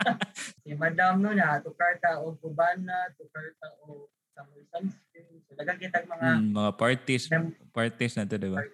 si 0.62 0.70
Madam 0.78 1.18
no 1.18 1.34
na 1.34 1.58
to 1.58 1.74
karta 1.74 2.22
o 2.22 2.38
kubana 2.38 3.10
to 3.18 3.26
karta 3.34 3.66
o 3.86 4.06
summer 4.40 4.60
sunscreen. 4.72 5.36
So 5.44 5.52
dagang 5.52 5.76
kitag 5.76 6.08
mga 6.08 6.24
Mm, 6.40 6.44
mga 6.56 6.70
parties, 6.80 7.24
mem- 7.28 7.56
parties 7.70 8.16
na 8.16 8.24
to, 8.24 8.40
di 8.40 8.48
ba? 8.48 8.64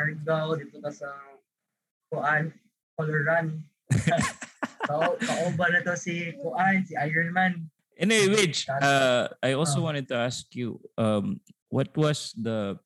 Argao 0.00 0.56
dito 0.56 0.80
na 0.80 0.88
sa 0.88 1.12
Kuan 2.08 2.48
Color 2.96 3.20
Run. 3.28 3.46
Kao 4.90 5.14
kaoba 5.20 5.64
na 5.70 5.80
to 5.84 5.92
si 5.94 6.32
Kuan, 6.40 6.82
si 6.88 6.96
Iron 6.96 7.30
Man. 7.36 7.68
Anyway, 8.00 8.32
Rich, 8.32 8.64
uh, 8.72 9.28
I 9.44 9.52
also 9.52 9.84
Ah. 9.84 9.92
wanted 9.92 10.08
to 10.08 10.16
ask 10.16 10.48
you, 10.56 10.80
um, 10.96 11.36
what 11.68 11.92
was 11.92 12.32
the 12.32 12.80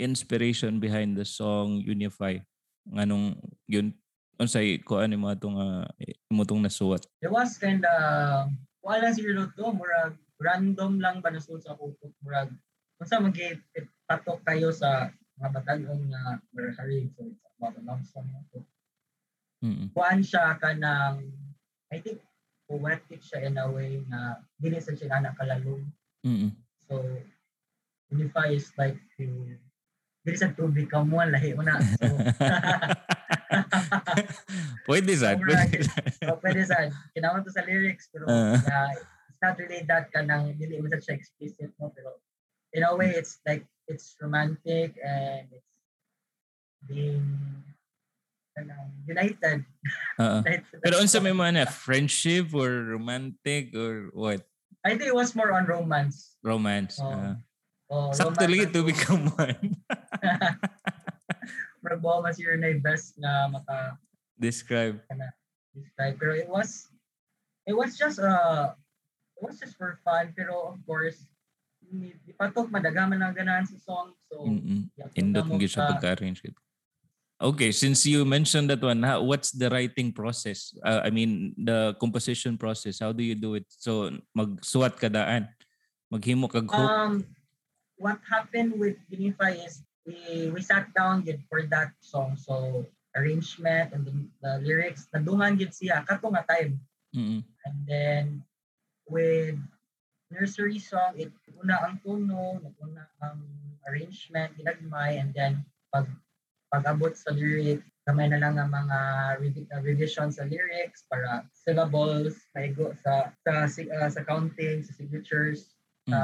inspiration 0.00 0.80
behind 0.80 1.12
the 1.12 1.28
song 1.28 1.84
Unify? 1.84 2.40
Nganong 2.88 3.36
yun, 3.68 3.92
unsay 4.40 4.80
ko 4.80 5.04
ano 5.04 5.12
mo 5.20 5.28
itong, 5.28 5.60
uh, 5.60 5.84
mo 6.32 6.40
itong 6.40 6.64
nasuwat? 6.64 7.04
It 7.20 7.28
was 7.28 7.60
kinda 7.60 7.90
wala 8.80 9.12
siguro 9.12 9.44
to, 9.52 9.64
murag 9.76 10.16
random 10.36 11.00
lang 11.00 11.24
ba 11.24 11.32
nasuot 11.32 11.64
sa 11.64 11.76
kutok 11.76 12.12
murag 12.20 12.52
unsa 13.00 13.20
magi 13.20 13.56
patok 14.08 14.40
kayo 14.44 14.72
sa 14.72 15.12
mga 15.36 15.52
batagon 15.52 16.00
nga 16.08 16.40
Mercury 16.56 17.08
so 17.12 17.24
it's 17.28 17.44
about 17.56 17.76
a 17.76 18.04
song 18.08 18.28
na 18.32 18.40
to. 18.52 18.60
Mm-mm. 19.64 19.88
Kuan 19.92 20.20
siya 20.24 20.56
kanang 20.60 21.24
I 21.92 22.00
think 22.00 22.20
poetic 22.68 23.20
siya 23.20 23.48
in 23.48 23.60
a 23.60 23.68
way 23.68 24.00
na 24.08 24.40
dili 24.60 24.80
sa 24.80 24.92
siya 24.96 25.12
anak 25.20 25.36
kalalong. 25.36 25.84
Mm-mm. 26.24 26.52
So 26.88 27.00
unify 28.12 28.52
is 28.52 28.72
like 28.80 28.96
to 29.20 29.56
dili 30.24 30.36
sa 30.36 30.52
to 30.56 30.68
become 30.72 31.12
one 31.12 31.32
lahi 31.32 31.52
mo 31.56 31.64
na. 31.64 31.80
So 31.80 32.06
pwede 34.88 35.12
sad, 35.16 35.36
pwede 35.44 35.84
sad. 35.84 36.40
pwede 36.40 36.62
kinaman 37.12 37.44
to 37.44 37.52
sa 37.52 37.64
lyrics 37.64 38.08
pero 38.08 38.24
Ah. 38.28 38.56
uh, 38.56 38.92
it's 39.36 39.44
not 39.44 39.60
really 39.60 39.84
that 39.84 40.08
kanang 40.16 40.56
dili 40.56 40.80
mo 40.80 40.88
siya 40.88 41.12
explicit 41.12 41.68
pero 41.76 42.16
in 42.72 42.88
a 42.88 42.92
way 42.96 43.12
it's 43.12 43.44
like 43.44 43.68
it's 43.84 44.16
romantic 44.16 44.96
and 45.04 45.44
it's 45.52 45.76
being 46.88 47.20
kanang 48.56 48.96
united. 49.04 49.60
United. 50.16 50.64
Pero 50.80 51.04
unsa 51.04 51.20
may 51.20 51.36
mga 51.36 51.52
na, 51.52 51.64
friendship 51.68 52.56
or 52.56 52.96
romantic 52.96 53.76
or 53.76 54.08
what? 54.16 54.40
I 54.80 54.96
think 54.96 55.04
it 55.04 55.12
was 55.12 55.36
more 55.36 55.52
on 55.52 55.68
romance. 55.68 56.40
Romance. 56.40 56.96
Oh, 56.96 57.12
ah. 57.12 57.36
Oh, 57.92 58.08
Sakto 58.16 58.40
romance 58.40 58.48
lagi 58.48 58.64
na 58.64 58.72
to 58.72 58.80
become 58.88 59.28
one. 59.36 59.76
Murag 61.84 62.00
mo 62.00 62.24
mas 62.24 62.40
yun 62.40 62.64
na 62.64 62.72
best 62.80 63.20
na 63.20 63.52
maka 63.52 64.00
Describe. 64.40 65.04
describe 65.76 66.16
pero 66.16 66.32
it 66.32 66.48
was 66.48 66.88
it 67.68 67.76
was 67.76 68.00
just 68.00 68.16
uh 68.16 68.72
it 69.36 69.40
was 69.44 69.60
just 69.60 69.76
for 69.76 70.00
fun 70.00 70.32
pero 70.32 70.72
of 70.72 70.80
course 70.88 71.28
di 71.86 72.16
di 72.24 72.32
patok 72.34 72.72
madagaman 72.72 73.22
ang 73.22 73.36
ganahan 73.36 73.68
sa 73.68 73.78
song 73.78 74.16
so 74.26 74.42
Mm-mm. 74.42 74.90
yeah, 74.98 75.06
Indot 75.14 75.46
mo 75.46 75.60
siya 75.60 75.86
ka- 75.86 75.90
pagka-arrange 75.96 76.42
kito. 76.42 76.58
Okay, 77.36 77.68
since 77.68 78.08
you 78.08 78.24
mentioned 78.24 78.72
that 78.72 78.80
one, 78.80 79.04
how, 79.04 79.20
what's 79.20 79.52
the 79.52 79.68
writing 79.68 80.08
process? 80.08 80.72
Uh, 80.80 81.04
I 81.04 81.12
mean, 81.12 81.52
the 81.60 81.92
composition 82.00 82.56
process. 82.56 83.04
How 83.04 83.12
do 83.12 83.20
you 83.20 83.36
do 83.36 83.60
it? 83.60 83.68
So, 83.68 84.08
magsuwat 84.32 84.96
ka 84.96 85.12
daan. 85.12 85.52
Maghimo 86.08 86.48
kag 86.48 86.64
hook. 86.64 86.88
Um, 86.88 87.28
what 88.00 88.24
happened 88.24 88.80
with 88.80 88.96
Unify 89.12 89.52
is 89.52 89.84
we, 90.08 90.48
we 90.48 90.64
sat 90.64 90.88
down 90.96 91.28
yun 91.28 91.44
for 91.52 91.60
that 91.68 91.92
song. 92.00 92.40
So, 92.40 92.88
arrangement 93.12 93.92
and 93.92 94.08
the, 94.08 94.14
the 94.40 94.52
lyrics, 94.64 95.04
naduhan 95.12 95.60
yun 95.60 95.68
siya, 95.68 96.08
kato 96.08 96.32
nga 96.32 96.40
time. 96.48 96.80
Mm-mm. 97.12 97.44
And 97.68 97.76
then, 97.84 98.24
with 99.08 99.58
nursery 100.30 100.78
song, 100.78 101.14
it 101.16 101.30
una 101.62 101.78
ang 101.86 102.02
tono, 102.02 102.58
una 102.82 103.06
ang 103.22 103.40
arrangement, 103.86 104.50
ginagmay, 104.58 105.20
and 105.22 105.30
then 105.34 105.62
pag 105.94 106.06
pag-abot 106.74 107.14
sa 107.14 107.30
lyric, 107.30 107.80
kamay 108.06 108.26
na 108.26 108.42
lang 108.42 108.58
ang 108.58 108.70
mga 108.74 108.98
revi- 109.38 109.68
uh, 109.70 109.82
revision 109.82 110.34
sa 110.34 110.42
lyrics 110.46 111.06
para 111.06 111.46
syllables, 111.54 112.34
maigo 112.58 112.90
sa 112.98 113.30
sa 113.46 113.70
uh, 113.70 114.10
sa 114.10 114.22
counting, 114.26 114.82
sa 114.82 114.92
signatures, 114.94 115.72
Mm. 116.06 116.14
sa 116.14 116.20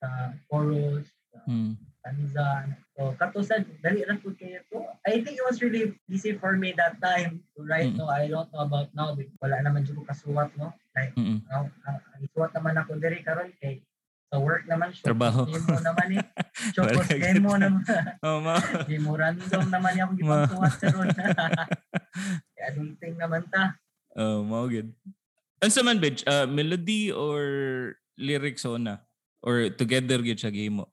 sa 0.00 0.08
chorus, 0.48 1.08
sa 1.32 1.40
Mm. 1.48 1.76
Stanza. 2.02 2.66
So, 2.98 3.14
katusad, 3.14 3.62
dali 3.78 4.02
lang 4.02 4.18
po 4.18 4.34
kayo 4.34 4.58
to. 4.68 4.82
I 5.06 5.22
think 5.22 5.38
it 5.38 5.46
was 5.46 5.62
really 5.62 5.94
easy 6.10 6.34
for 6.34 6.58
me 6.58 6.74
that 6.74 6.98
time 6.98 7.46
to 7.54 7.62
write, 7.62 7.94
Mm. 7.94 8.02
no? 8.02 8.10
I 8.10 8.26
don't 8.26 8.50
know 8.50 8.66
about 8.66 8.90
now, 8.92 9.14
because 9.14 9.32
wala 9.38 9.62
naman 9.62 9.86
ko 9.86 10.02
kasuwat, 10.02 10.50
no? 10.58 10.74
Like, 10.92 11.14
Mm. 11.14 11.46
ang, 11.48 11.70
ang, 11.86 11.98
ang 12.02 12.20
isuwat 12.20 12.50
naman 12.52 12.74
ako 12.76 12.98
diri 12.98 13.22
karon 13.22 13.54
kay 13.56 13.80
sa 14.28 14.40
work 14.42 14.64
naman 14.66 14.90
siya. 14.92 15.12
Trabaho. 15.12 15.44
Demo 15.46 15.76
naman 15.78 16.06
eh. 16.18 16.24
Chocos 16.74 17.06
demo 17.08 17.52
kita. 17.54 17.62
naman. 17.68 17.84
Oh, 18.26 18.38
ma. 18.40 18.56
Demo 18.88 19.12
random 19.14 19.66
naman 19.70 19.92
yung 19.94 20.12
gipagsuwat 20.18 20.74
karon. 20.80 21.08
Kaya 22.56 22.64
adulting 22.72 23.16
naman 23.16 23.44
ta. 23.48 23.76
Oh, 24.16 24.40
mao 24.44 24.68
gid. 24.68 24.88
Unsa 25.62 25.84
man 25.84 26.00
bitch, 26.00 26.24
uh, 26.26 26.44
melody 26.48 27.12
or 27.12 27.40
lyrics 28.16 28.64
una 28.64 29.04
or 29.44 29.68
together 29.72 30.20
gid 30.20 30.40
siya 30.40 30.52
game 30.52 30.80
mo? 30.80 30.88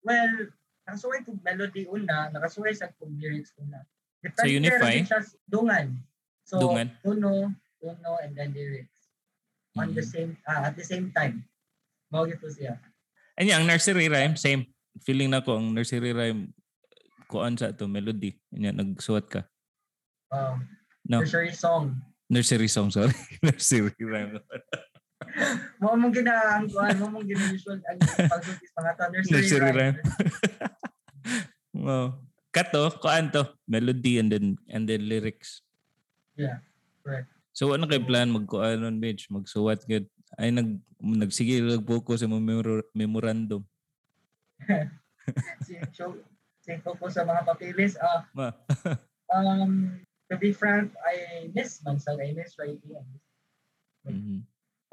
Well, 0.00 0.48
nakasuway 0.84 1.22
kong 1.22 1.40
melody 1.44 1.84
una, 1.86 2.32
nakasuway 2.32 2.72
sa 2.72 2.88
kong 2.96 3.16
lyrics 3.20 3.52
una. 3.60 3.84
Sa 4.36 4.44
Unify? 4.44 5.00
ra 5.00 5.06
siya 5.06 5.20
dungan. 5.48 5.96
So, 6.44 6.58
Dungan? 6.58 6.90
tuno, 7.00 7.52
tuno, 7.78 8.10
and 8.20 8.34
then 8.34 8.52
lyrics. 8.52 9.08
On 9.78 9.94
the 9.94 10.02
Mm. 10.02 10.10
same, 10.10 10.30
ah, 10.44 10.66
at 10.66 10.74
the 10.74 10.82
same 10.84 11.14
time. 11.14 11.46
Mao 12.10 12.26
gito 12.26 12.50
siya. 12.50 12.74
Anya 13.38 13.62
ang 13.62 13.70
nursery 13.70 14.10
rhyme 14.10 14.34
same. 14.34 14.66
Feeling 15.06 15.30
na 15.30 15.40
ko 15.40 15.56
ang 15.56 15.70
nursery 15.72 16.10
rhyme 16.10 16.50
kuan 17.30 17.54
sa 17.54 17.70
to 17.70 17.86
melody. 17.86 18.34
Anya 18.50 18.74
nagsuwat 18.74 19.30
ka. 19.30 19.40
Um, 20.30 20.66
No. 21.08 21.24
Tertiary 21.24 21.50
song. 21.56 21.96
Nursery 22.28 22.68
song, 22.68 22.92
sorry. 22.92 23.14
nursery 23.46 23.94
rhyme. 24.04 24.36
Mo 25.80 25.96
mong 25.96 26.14
gina 26.14 26.34
ang 26.56 26.66
kuan, 26.68 26.94
mo 26.98 27.06
mong 27.08 27.26
gina 27.26 27.44
usual 27.50 27.78
ang 27.86 27.98
pagsutis 28.28 28.70
mga 28.74 28.92
ta 28.96 29.04
nursery, 29.08 29.70
rhyme. 29.70 29.96
wow. 31.86 32.06
Kato, 32.50 32.90
kuan 32.98 33.30
to, 33.30 33.46
melody 33.70 34.18
and 34.18 34.30
then 34.34 34.58
and 34.66 34.84
then 34.90 35.06
lyrics. 35.06 35.62
Yeah, 36.34 36.58
correct. 37.06 37.30
So 37.54 37.74
ano 37.74 37.86
kay 37.86 38.02
plan 38.02 38.30
magkuan 38.32 38.82
nun, 38.82 38.98
bitch? 38.98 39.30
Magsuwat 39.30 39.86
gud. 39.86 40.06
Ay 40.38 40.50
nag 40.50 40.78
nagsige 41.00 41.62
nag-focus 41.62 42.22
sa 42.22 42.30
mga 42.30 42.42
memor- 42.44 42.90
memorandum. 42.94 43.62
So, 45.94 46.18
simple 46.60 46.94
ko 46.98 47.06
sa 47.08 47.24
mga 47.24 47.42
papilis. 47.46 47.96
Ah, 47.98 48.26
Ma. 48.36 48.52
um, 49.34 49.98
to 50.28 50.36
be 50.36 50.52
frank, 50.52 50.92
I 51.02 51.46
miss 51.54 51.80
mansag. 51.82 52.20
I 52.20 52.34
miss 52.34 52.54
writing. 52.58 52.94
I 52.94 53.02
miss 53.06 53.24
Mhm. 54.00 54.48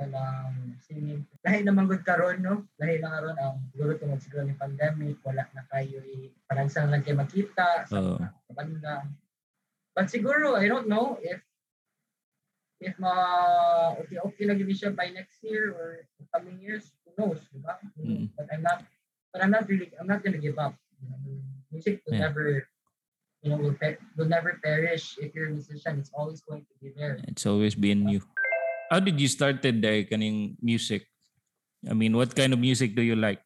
Um, 0.06 0.77
singing. 0.86 1.25
Dahil 1.42 1.66
naman 1.66 1.89
good 1.89 2.06
karon 2.06 2.46
no? 2.46 2.70
Dahil 2.77 3.01
na 3.01 3.10
karon 3.10 3.38
ang 3.42 3.58
siguro 3.74 3.98
tungod 3.98 4.22
siguro 4.22 4.46
ng 4.46 4.62
pandemic, 4.62 5.18
wala 5.25 5.50
na 5.58 5.66
kayo 5.74 6.06
i 6.06 6.30
parang 6.46 6.70
saan 6.70 6.94
lang 6.94 7.01
kayo 7.01 7.18
makita 7.18 7.89
sa 7.89 7.98
Oo. 7.98 8.22
mga 8.22 8.54
banda. 8.54 8.96
But 9.98 10.13
siguro, 10.13 10.54
I 10.54 10.70
don't 10.70 10.86
know 10.86 11.18
if 11.25 11.42
if 12.77 12.94
ma 13.01 13.10
okay 13.98 14.22
okay 14.22 14.44
na 14.46 14.54
gini 14.54 14.77
siya 14.77 14.94
by 14.94 15.10
next 15.10 15.42
year 15.42 15.74
or 15.74 16.06
coming 16.30 16.62
years, 16.62 16.94
who 17.01 17.18
knows, 17.18 17.42
di 17.50 17.58
ba? 17.58 17.82
Mm. 17.98 18.30
But 18.38 18.46
I'm 18.54 18.62
not 18.62 18.86
but 19.34 19.42
I'm 19.42 19.50
not 19.50 19.66
really 19.66 19.89
I'm 19.98 20.06
not 20.06 20.22
gonna 20.22 20.38
give 20.38 20.62
up. 20.62 20.77
Music 21.74 22.06
will 22.06 22.13
Yeah. 22.13 22.30
never 22.30 22.70
you 23.42 23.50
know 23.50 23.58
will, 23.58 23.74
pe- 23.74 24.01
will 24.13 24.30
never 24.30 24.62
perish 24.62 25.18
if 25.18 25.34
you're 25.34 25.50
a 25.50 25.54
musician. 25.54 25.98
It's 25.98 26.13
always 26.13 26.41
going 26.45 26.65
to 26.65 26.76
be 26.82 26.93
there. 26.93 27.17
It's 27.26 27.45
always 27.45 27.74
been 27.74 28.06
you. 28.10 28.21
How 28.89 29.00
did 29.04 29.19
you 29.19 29.28
started 29.28 29.82
there 29.84 30.04
kaning 30.08 30.56
music? 30.63 31.08
I 31.88 31.93
mean, 31.93 32.15
what 32.15 32.32
kind 32.36 32.54
of 32.54 32.60
music 32.60 32.95
do 32.95 33.04
you 33.04 33.15
like? 33.15 33.43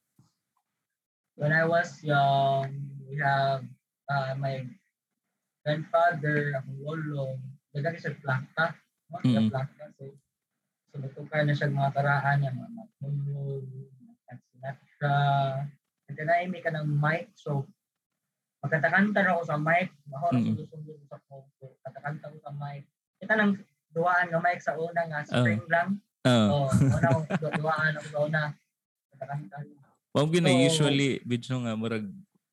when 1.42 1.50
I 1.50 1.66
was 1.66 1.98
young, 2.06 2.70
we 3.10 3.18
have 3.18 3.66
uh, 4.06 4.38
my 4.38 4.62
grandfather, 5.66 6.54
akong 6.62 6.80
lolo, 6.86 7.42
dagang 7.74 7.98
siya 7.98 8.14
planta. 8.22 8.78
No? 9.10 9.18
Mm. 9.26 9.50
planta. 9.50 9.90
So, 9.98 10.14
so 10.94 11.02
natukar 11.02 11.42
na 11.42 11.58
siya 11.58 11.74
mga 11.74 11.98
karaan 11.98 12.38
niya, 12.46 12.54
mga 12.54 12.72
matulog, 12.78 13.66
mga 13.66 14.34
Sinatra. 14.38 15.18
Nagkanaimi 16.06 16.60
ka 16.62 16.70
ng 16.78 16.88
mic. 16.94 17.34
So, 17.34 17.66
magkatakanta 18.62 19.26
ako 19.26 19.42
sa 19.42 19.58
mic. 19.58 19.90
Ako 20.14 20.26
Mm. 20.38 20.46
sunod-sunod 20.46 21.02
sa 21.10 21.18
ko. 21.26 21.50
So, 21.58 21.74
katakanta 21.82 22.30
ko 22.30 22.38
sa 22.38 22.54
mic. 22.54 22.86
Kita 23.18 23.34
nang 23.34 23.58
duwaan 23.92 24.32
ng 24.32 24.42
mic 24.42 24.60
sa 24.60 24.76
una 24.76 25.02
nga, 25.06 25.20
Oh. 25.28 25.44
string 25.44 25.64
lang. 25.68 25.90
Oh. 26.24 26.66
Oh, 26.66 26.70
una 26.70 27.10
duwaan 27.54 27.94
ako 27.98 28.28
una. 28.28 28.44
Gina 30.28 30.50
So- 30.50 30.60
usually 30.60 31.22
bitso 31.24 31.56
nga 31.62 31.74
murag 31.78 32.08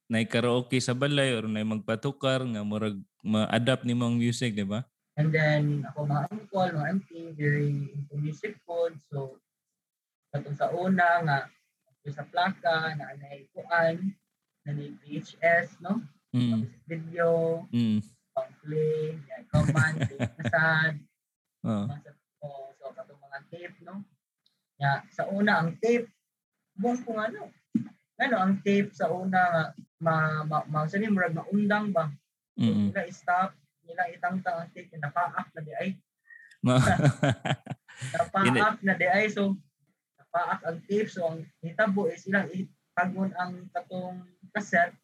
nay 0.09 0.25
karaoke 0.25 0.79
sa 0.79 0.95
balay 0.95 1.35
or 1.35 1.45
nay 1.45 1.67
magpatukar 1.67 2.41
nga 2.45 2.63
murag 2.63 2.97
ma-adapt 3.21 3.83
ni 3.85 3.93
mong 3.93 4.15
music, 4.15 4.55
di 4.55 4.65
ba? 4.65 4.87
And 5.19 5.35
then, 5.35 5.83
ako 5.83 6.07
mga 6.07 6.25
uncle, 6.31 6.71
mga 6.71 6.87
auntie, 6.87 7.35
very 7.35 7.91
into 7.91 8.15
music 8.15 8.55
food. 8.63 8.95
So, 9.11 9.43
katong 10.31 10.55
sa 10.55 10.71
una 10.71 11.09
nga, 11.27 11.39
sa 12.09 12.23
plaka, 12.25 12.95
na 12.95 13.13
anay 13.13 13.51
kuan, 13.51 14.15
na 14.63 14.71
may 14.73 14.95
VHS, 14.97 15.83
no? 15.83 16.01
Mm. 16.31 16.71
Video, 16.87 17.29
Mm. 17.69 18.01
pang 18.33 18.53
play, 18.63 19.19
yan, 19.19 19.43
command, 19.51 19.97
na 20.17 20.45
sad, 20.47 20.95
Sa 21.65 21.99
oh, 22.47 22.71
so, 22.79 22.95
katong 22.95 23.23
mga 23.23 23.41
tape, 23.51 23.77
no? 23.83 24.05
Ya, 24.79 25.03
sa 25.11 25.27
una, 25.27 25.59
ang 25.59 25.75
tape, 25.83 26.07
buong 26.79 27.03
kung 27.03 27.19
ano, 27.19 27.51
ano, 28.19 28.37
ang 28.39 28.63
tape 28.63 28.95
sa 28.95 29.11
una 29.11 29.41
nga, 29.43 29.65
ma, 29.99 30.47
ma, 30.47 30.63
ma, 30.71 30.87
sabi, 30.87 31.11
murag 31.11 31.35
maundang 31.35 31.91
ba? 31.91 32.11
So, 32.59 32.67
Mm. 32.71 32.91
nila 32.91 33.07
i-stop, 33.07 33.55
nila 33.87 34.11
itangtang 34.11 34.67
ang 34.67 34.71
tape, 34.75 34.91
napaak 34.99 35.47
na 35.55 35.63
di 35.63 35.75
ay, 35.79 35.95
napaak 38.15 38.79
na 38.83 38.95
di 38.99 39.07
ay 39.07 39.31
so 39.31 39.55
napaak 40.19 40.61
ang 40.67 40.79
tape 40.87 41.07
so 41.07 41.23
ang 41.27 41.47
hitabo 41.63 42.11
is 42.11 42.27
ilang 42.27 42.51
itagon 42.51 43.31
ang 43.39 43.71
katong 43.71 44.27
cassette 44.51 44.95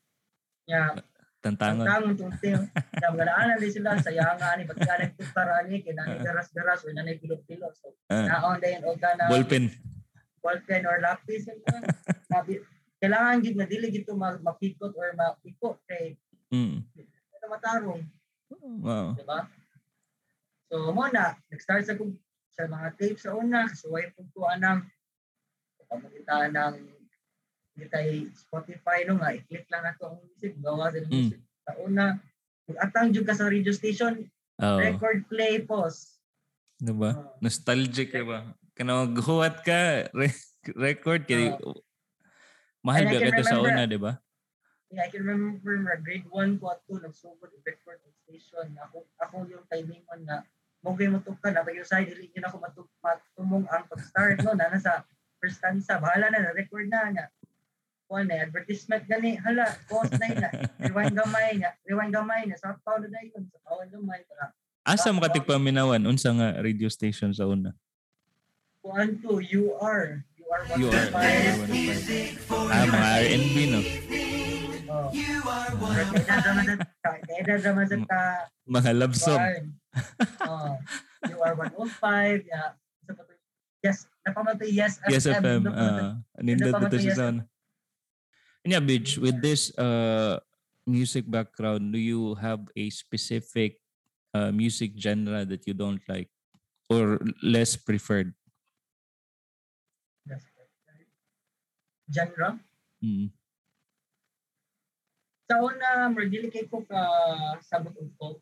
nya 0.67 0.99
Tantangon. 1.45 1.85
tantangon 1.85 2.15
tong 2.17 2.33
tape 2.41 2.57
na 2.97 3.13
maganaanan 3.13 3.61
din 3.61 3.69
sila 3.71 4.01
sa 4.01 4.09
yanga 4.09 4.57
ni 4.57 4.65
pagka 4.65 4.97
nagtutara 4.97 5.69
ni 5.69 5.85
kinani 5.85 6.17
garas-garas 6.19 6.81
o 6.81 6.89
nanay 6.89 7.21
pilot-pilot 7.21 7.73
so 7.77 7.93
Ah, 8.09 8.25
naon 8.27 8.57
din 8.59 8.81
o 8.81 8.97
ka 8.97 9.13
na 9.13 9.29
ballpen. 9.29 9.69
ballpen 10.41 10.83
or 10.85 10.97
lapis 10.99 11.45
yun 11.45 11.61
na. 11.61 12.41
Kailangan 12.97 13.45
gid 13.45 13.55
na 13.55 13.69
dili 13.69 13.93
gito 13.93 14.17
ma- 14.17 14.41
mapikot 14.41 14.97
or 14.97 15.13
mapikot 15.13 15.77
kay 15.85 16.17
Mm. 16.49 16.81
ito 16.97 17.47
matarong 17.47 18.01
Wow. 18.81 19.13
di 19.13 19.25
ba? 19.25 19.45
So, 20.65 20.89
mo 20.91 21.05
na, 21.09 21.37
nag-start 21.51 21.85
sa 21.85 21.93
sa 22.49 22.65
mga 22.65 22.89
tape 22.97 23.19
sa 23.19 23.35
una, 23.35 23.67
kasuway 23.67 24.09
po 24.11 24.25
ko 24.31 24.47
anang 24.47 24.87
pamagitan 25.85 26.49
ng 26.51 26.75
hindi 27.75 27.91
tayo 27.91 28.11
Spotify 28.33 29.03
no 29.05 29.19
nga, 29.19 29.35
i-click 29.35 29.67
lang 29.67 29.83
nato 29.83 30.07
ang 30.07 30.17
music, 30.23 30.55
gawa 30.63 30.95
sa 30.95 31.03
Mm. 31.03 31.11
music. 31.11 31.41
Sa 31.67 31.73
una, 31.83 32.05
kung 32.65 32.79
atang 32.79 33.11
jud 33.11 33.27
ka 33.27 33.35
sa 33.35 33.51
radio 33.51 33.75
station, 33.75 34.31
Oh. 34.63 34.79
record 34.79 35.27
play 35.27 35.59
pause. 35.59 36.23
Di 36.79 36.95
ba? 36.95 37.11
Oh. 37.19 37.35
Nostalgic, 37.43 38.15
di 38.15 38.23
ba? 38.23 38.55
Kana 38.79 39.03
maghuwat 39.03 39.67
ka, 39.67 40.07
re- 40.15 40.43
record 40.79 41.27
kay 41.27 41.51
mahal 42.87 43.05
ba 43.11 43.19
can 43.19 43.35
ka 43.35 43.43
sa 43.43 43.59
remember- 43.59 43.75
una, 43.75 43.91
di 43.91 43.99
ba? 43.99 44.13
Yeah, 44.95 45.03
I 45.03 45.11
can 45.11 45.27
remember 45.27 45.75
grade 46.07 46.31
1 46.31 46.63
ko 46.63 46.71
ato 46.71 47.03
nagsugod 47.03 47.51
og 47.51 47.63
record 47.67 47.99
station. 48.23 48.79
Ako 48.79 49.03
ako 49.19 49.43
yung 49.51 49.67
timing 49.67 50.07
on 50.07 50.23
na 50.23 50.47
mo 50.87 50.95
kay 50.95 51.11
motukan 51.11 51.51
na 51.51 51.67
yung 51.67 51.83
side 51.83 52.07
dili 52.15 52.31
yun 52.31 52.47
ako 52.47 52.63
matuk 52.63 52.87
matumong 53.03 53.67
ang 53.67 53.91
pag-start 53.91 54.39
no 54.47 54.55
na 54.55 54.71
nasa 54.71 55.03
first 55.43 55.59
stanza 55.59 55.99
bahala 55.99 56.31
na 56.31 56.47
na 56.47 56.55
record 56.55 56.87
na 56.87 57.11
nga. 57.11 57.27
Kuan 58.15 58.31
na 58.31 58.47
advertisement 58.47 59.03
gani 59.11 59.35
hala 59.43 59.67
pause 59.91 60.15
na 60.23 60.31
ina 60.31 60.47
rewind 60.87 61.19
gamay 61.19 61.59
nga 61.59 61.75
rewind 61.83 62.15
gamay 62.15 62.47
na 62.47 62.55
sa 62.55 62.79
taon 62.87 63.03
na 63.03 63.11
dayon 63.11 63.43
sa 63.51 63.59
taon 63.67 63.91
gamay 63.91 64.23
para 64.31 64.55
Asa 64.87 65.11
mo 65.11 65.19
katig 65.19 65.43
paminawan 65.43 65.99
unsa 66.07 66.31
nga 66.31 66.63
radio 66.63 66.87
station 66.87 67.35
sa 67.35 67.51
una? 67.51 67.75
kuan 68.87 69.19
to 69.19 69.43
you 69.43 69.75
are 69.83 70.23
you 70.39 70.47
are 70.47 70.63
You 70.79 70.95
are 70.95 71.11
Ah, 72.71 72.87
mga 72.87 73.09
R&B 73.27 73.57
no. 73.67 73.83
Oh. 74.95 75.11
Mga 78.79 78.91
love 78.95 79.19
song. 79.19 79.43
Oh, 80.47 80.79
you 81.27 81.35
are 81.43 81.59
105. 81.59 82.47
Yeah. 82.47 82.79
To- 83.11 83.35
Yes, 83.85 84.07
napamatay 84.25 84.71
Yes 84.71 84.97
FM. 85.03 85.11
Yes 85.13 85.25
FM. 85.29 85.61
Uh, 85.69 86.17
nindot 86.41 86.73
pa 86.73 86.89
dito 86.89 86.89
matay 86.89 87.13
sa. 87.13 87.45
Yeah, 88.65 88.81
bitch, 88.81 89.21
with 89.21 89.45
this 89.45 89.77
uh, 89.77 90.41
music 90.89 91.29
background, 91.29 91.93
do 91.93 92.01
you 92.01 92.33
have 92.41 92.65
a 92.73 92.89
specific 92.89 93.77
uh, 94.33 94.49
music 94.53 94.97
genre 94.97 95.45
that 95.45 95.69
you 95.69 95.77
don't 95.77 96.01
like 96.09 96.33
or 96.89 97.21
less 97.45 97.77
preferred? 97.77 98.33
Yes. 100.25 100.49
Genre. 102.09 102.57
Mm. 103.05 103.29
Sa 105.45 105.61
una, 105.61 106.09
more 106.09 106.25
dili 106.25 106.49
kay 106.49 106.65
ko 106.65 106.81
ka 106.89 107.05
sabot 107.61 107.93
og 108.01 108.09
folk. 108.17 108.41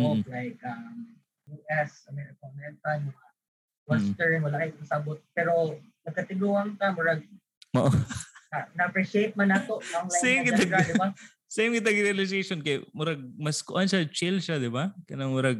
Folk 0.00 0.24
like 0.32 0.56
um, 0.64 1.20
US, 1.52 2.08
American, 2.08 2.48
American, 2.56 3.12
mga 3.12 3.26
Western, 3.84 4.40
wala 4.40 4.56
kay 4.64 4.72
kong 4.72 4.88
sabot. 4.88 5.20
Pero 5.36 5.76
nagkatiguang 6.08 6.80
ka, 6.80 6.96
murag 6.96 7.28
Mao. 7.76 7.92
Na- 8.48 8.68
na-appreciate 8.74 9.36
man 9.36 9.52
nato 9.52 9.80
ang 9.94 10.08
genre, 10.08 10.44
kita- 10.48 10.84
di 10.84 10.94
ba? 10.96 11.08
Same 11.48 11.80
kita 11.80 11.88
realization 11.88 12.60
kay 12.60 12.84
murag 12.92 13.24
mas 13.40 13.64
kuan 13.64 13.88
siya 13.88 14.04
chill 14.04 14.36
siya, 14.36 14.60
di 14.60 14.68
ba? 14.68 14.92
Kanang 15.08 15.32
murag 15.32 15.56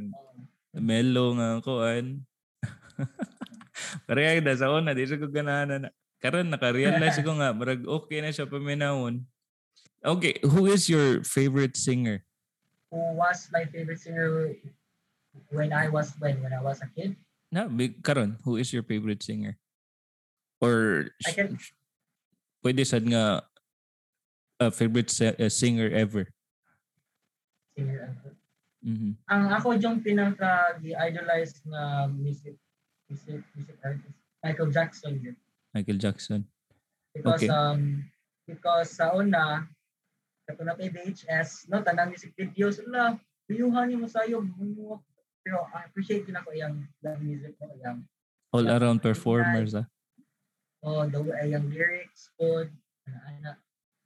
mellow 0.77 1.33
nga 1.33 1.64
kuan. 1.64 2.20
Pero 4.05 4.18
kaya 4.20 4.42
da 4.44 4.53
sa 4.53 4.68
una, 4.68 4.92
di 4.92 5.09
siya 5.09 5.16
ko 5.16 5.33
ganahan 5.33 5.88
na. 5.88 5.90
Karon 6.20 6.51
naka-realize 6.51 7.22
ko 7.27 7.33
nga, 7.40 7.57
murag 7.57 7.88
okay 7.88 8.20
na 8.20 8.29
siya 8.29 8.44
paminawon. 8.44 9.24
Okay, 10.05 10.38
who 10.44 10.68
is 10.68 10.87
your 10.92 11.24
favorite 11.24 11.74
singer? 11.74 12.20
Who 12.92 13.16
was 13.16 13.48
my 13.51 13.64
favorite 13.64 13.98
singer 14.01 14.55
when 15.51 15.72
I 15.72 15.88
was 15.88 16.12
when 16.20 16.38
when 16.44 16.53
I 16.53 16.61
was 16.61 16.85
a 16.85 16.88
kid? 16.92 17.16
Na, 17.48 17.64
big 17.64 18.05
karon, 18.05 18.37
who 18.44 18.61
is 18.61 18.70
your 18.77 18.85
favorite 18.85 19.24
singer? 19.24 19.57
Or 20.61 21.09
I 21.24 21.33
can- 21.33 21.57
pwede 22.62 22.83
sad 22.87 23.05
nga 23.07 23.42
uh, 24.61 24.71
favorite 24.71 25.11
si- 25.11 25.37
uh, 25.38 25.51
singer 25.51 25.90
ever. 25.94 26.27
Singer. 27.77 27.99
ever. 28.11 28.33
Mhm. 28.83 29.18
Ang 29.27 29.44
ako 29.51 29.75
yung 29.75 29.99
pinaka 29.99 30.79
idolize 30.83 31.59
na 31.66 32.07
music 32.07 32.55
music 33.11 33.42
music 33.59 33.75
artist 33.83 34.14
Michael 34.38 34.71
Jackson 34.71 35.18
yun. 35.18 35.37
Michael 35.75 35.99
Jackson. 35.99 36.47
Because 37.11 37.42
Okay. 37.42 37.51
um 37.51 38.07
because 38.47 38.94
sa 38.94 39.11
una 39.18 39.66
kato 40.47 40.62
na 40.62 40.79
kay 40.79 40.88
VHS 40.94 41.66
no 41.68 41.83
tanang 41.83 42.14
music 42.14 42.33
videos 42.38 42.79
la 42.87 43.18
biyuhan 43.51 43.90
mo 43.99 44.07
sayo 44.07 44.40
mo 44.40 45.03
pero 45.42 45.66
I 45.75 45.90
appreciate 45.90 46.25
din 46.25 46.38
ako 46.38 46.55
yung 46.55 46.87
the 47.03 47.18
music 47.18 47.59
mo 47.59 47.75
yung 47.83 48.07
All 48.55 48.64
around 48.64 49.05
performers 49.05 49.77
ah. 49.77 49.85
Oh 50.88 51.05
the 51.05 51.20
way 51.20 51.53
yung 51.53 51.68
lyrics 51.68 52.33
ana 52.40 53.20
ana 53.29 53.53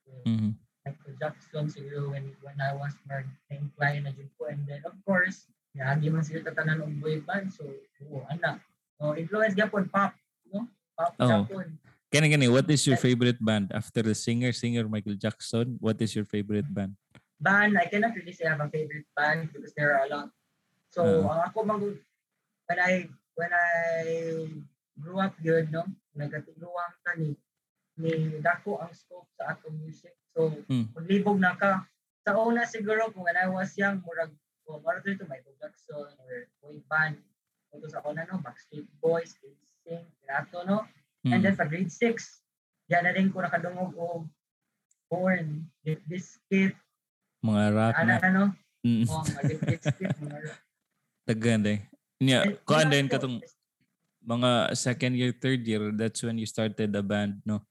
So, 0.03 0.11
Mhm. 0.27 0.59
Michael 0.83 1.15
Jackson 1.15 1.65
siguro 1.71 2.11
when 2.11 2.35
when 2.43 2.59
I 2.59 2.75
was 2.75 2.91
more 3.07 3.23
inclined 3.55 4.11
na 4.11 4.11
dyan 4.11 4.27
po 4.35 4.51
and 4.51 4.67
then 4.67 4.83
of 4.83 4.99
course 5.07 5.47
yagi 5.79 6.11
man 6.11 6.27
sila 6.27 6.43
tatanan 6.43 6.83
og 6.83 6.91
boy 6.99 7.23
band 7.23 7.55
so 7.55 7.63
oo 8.03 8.27
ana 8.27 8.59
oh 8.99 9.15
influence 9.15 9.55
gyapon 9.55 9.87
pop 9.87 10.11
no 10.51 10.67
pop 10.99 11.15
Oo. 11.23 11.47
gyapon 11.47 11.79
Kani 12.13 12.29
kani, 12.29 12.53
what 12.53 12.69
is 12.69 12.85
your 12.85 13.01
favorite 13.01 13.41
band 13.41 13.73
after 13.73 14.05
the 14.05 14.13
singer 14.13 14.53
singer 14.53 14.85
Michael 14.85 15.17
Jackson? 15.17 15.81
What 15.81 15.97
is 16.05 16.13
your 16.13 16.29
favorite 16.29 16.69
band? 16.69 16.93
band, 17.41 17.81
I 17.81 17.89
cannot 17.89 18.15
really 18.15 18.37
say 18.37 18.45
I 18.45 18.53
have 18.53 18.61
a 18.61 18.69
favorite 18.69 19.09
band 19.17 19.49
because 19.49 19.73
there 19.75 19.97
are 19.97 20.05
a 20.05 20.09
lot. 20.13 20.29
So, 20.93 21.25
ang 21.27 21.49
ako 21.49 21.59
mag 21.65 21.83
when 22.69 22.79
I 22.79 23.09
when 23.33 23.49
I 23.49 23.73
grew 25.01 25.19
up 25.19 25.35
good, 25.43 25.73
no, 25.73 25.89
nagkatiguang 26.15 26.95
ka 27.01 27.13
ni 27.17 27.37
ni 27.95 28.11
dako 28.41 28.81
ang 28.81 28.89
scope 28.91 29.29
sa 29.37 29.53
atong 29.53 29.77
music. 29.77 30.17
So, 30.33 30.49
Mm. 30.65 30.97
maglibog 30.97 31.37
na 31.37 31.53
ka. 31.53 31.85
Sa 32.25 32.33
una 32.39 32.65
siguro 32.65 33.13
kung 33.13 33.23
when 33.23 33.37
I 33.37 33.47
was 33.47 33.77
young, 33.77 34.01
murag 34.01 34.33
oh, 34.65 34.81
murag 34.81 35.05
to 35.05 35.27
Michael 35.27 35.53
Jackson 35.59 36.09
or 36.17 36.33
boy 36.59 36.81
band. 36.87 37.21
Ito 37.69 37.85
sa 37.87 38.01
una 38.03 38.25
no, 38.25 38.41
Backstreet 38.41 38.89
Boys, 38.97 39.37
Sing, 39.83 40.05
Pirato, 40.17 40.63
no. 40.63 40.89
And 41.23 41.39
Mm. 41.39 41.43
then 41.43 41.55
sa 41.55 41.65
grade 41.65 41.93
6, 41.93 42.41
diyan 42.89 43.05
na 43.05 43.13
rin 43.13 43.29
ko 43.29 43.41
nakadungog 43.41 43.93
og 43.93 44.25
Born, 45.07 45.69
Limp 45.83 46.03
Bizkit, 46.09 46.73
Mga 47.43 47.65
rap 47.71 47.93
ano 47.95 48.09
na. 48.09 48.17
ano, 48.23 48.43
Mm. 48.81 49.05
oh, 49.07 49.21
mga 49.21 49.41
Bizkit, 49.61 50.13
mga 50.19 50.39
Tagan 51.23 51.61
din. 51.67 51.79
Nya, 52.19 52.41
And 52.43 52.57
kuan 52.65 52.89
yun 52.89 52.91
din 52.91 53.07
katong 53.07 53.37
mga 54.23 54.77
second 54.79 55.19
year, 55.19 55.35
third 55.35 55.67
year, 55.67 55.93
that's 55.93 56.23
when 56.23 56.39
you 56.39 56.47
started 56.47 56.93
the 56.93 57.03
band, 57.03 57.43
no? 57.45 57.63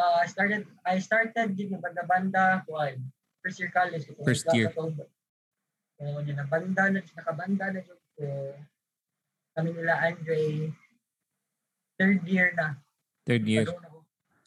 uh, 0.00 0.16
I 0.22 0.26
started 0.26 0.66
I 0.84 0.96
started 0.98 1.56
gid 1.56 1.72
ng 1.72 1.82
banda-banda 1.82 2.64
kuan 2.64 3.04
first 3.44 3.60
year 3.60 3.72
college 3.72 4.08
ko 4.08 4.16
First 4.24 4.48
year. 4.56 4.72
so 4.72 6.04
yun 6.24 6.32
na 6.32 6.48
banda 6.48 6.88
na 6.88 7.00
nakabanda 7.04 7.66
na 7.76 7.80
jud 7.84 8.00
ko 8.16 8.24
kami 9.52 9.68
nila 9.76 10.00
Andre 10.00 10.72
third 12.00 12.22
year 12.24 12.56
na 12.56 12.80
Third 13.28 13.44
year. 13.44 13.68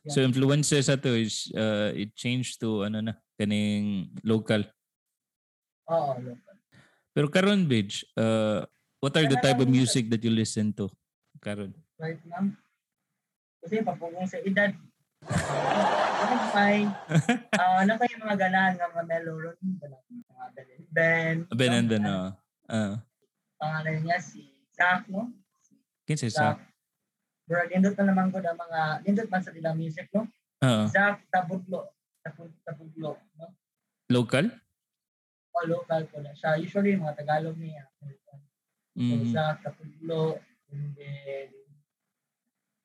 So 0.10 0.20
influences 0.20 0.92
ato 0.92 1.14
is 1.16 1.48
uh, 1.56 1.94
it 1.96 2.18
changed 2.18 2.60
to 2.60 2.84
ano 2.84 3.00
na 3.00 3.14
kaning 3.40 4.12
local. 4.26 4.66
Oo, 5.88 6.20
local. 6.20 6.58
Pero 7.14 7.30
karon 7.32 7.64
bitch, 7.70 8.04
uh, 8.18 8.66
what 9.00 9.16
are 9.16 9.30
the 9.30 9.40
type 9.40 9.62
of 9.62 9.70
music 9.70 10.10
that 10.12 10.20
you 10.20 10.34
listen 10.34 10.74
to? 10.76 10.90
Karon. 11.44 11.72
right 12.00 12.24
now. 12.26 12.48
Kasi 13.60 13.80
papugong 13.80 14.24
sa 14.26 14.40
edad. 14.40 14.72
Ano 15.24 16.34
fine. 16.52 16.88
Ah, 17.60 17.84
ano 17.84 17.96
yung 17.96 18.24
mga 18.24 18.38
ganahan 18.42 18.76
ng 18.76 18.92
mga 18.92 19.04
melody, 19.06 19.68
mga 19.76 20.08
Ben 20.50 20.68
Ben. 20.90 21.36
Ben 21.50 21.74
and 21.74 21.88
then 21.88 22.04
Ano, 22.04 22.36
uh, 22.66 22.72
uh, 22.72 22.94
Pangalan 23.56 24.04
niya 24.04 24.18
si 24.20 24.44
Zach, 24.72 25.08
no? 25.08 25.32
kinsa 26.04 26.28
Zach. 26.28 26.60
sa 26.60 26.72
Bro, 27.44 27.68
nindot 27.68 27.96
na 27.96 28.08
naman 28.08 28.32
ko 28.32 28.40
na 28.40 28.52
mga, 28.54 28.80
nindot 29.04 29.28
man 29.28 29.44
sa 29.44 29.52
ilang 29.52 29.76
music, 29.76 30.08
no? 30.12 30.28
uh, 30.60 30.88
Zach 30.88 31.24
Tabudlo. 31.28 31.92
Tabud- 32.20 32.56
Tabudlo, 32.64 33.20
no? 33.38 33.48
local? 34.10 34.48
O 35.54 35.60
local 35.64 36.02
ko 36.08 36.18
na 36.20 36.32
siya. 36.34 36.56
Usually, 36.58 36.96
mga 36.96 37.16
Tagalog 37.16 37.56
niya. 37.56 37.84
So, 38.00 38.12
Mm. 38.94 39.34
Zach 39.34 39.58
Tabudlo. 39.60 40.38
And 40.74 40.90
then, 40.98 41.48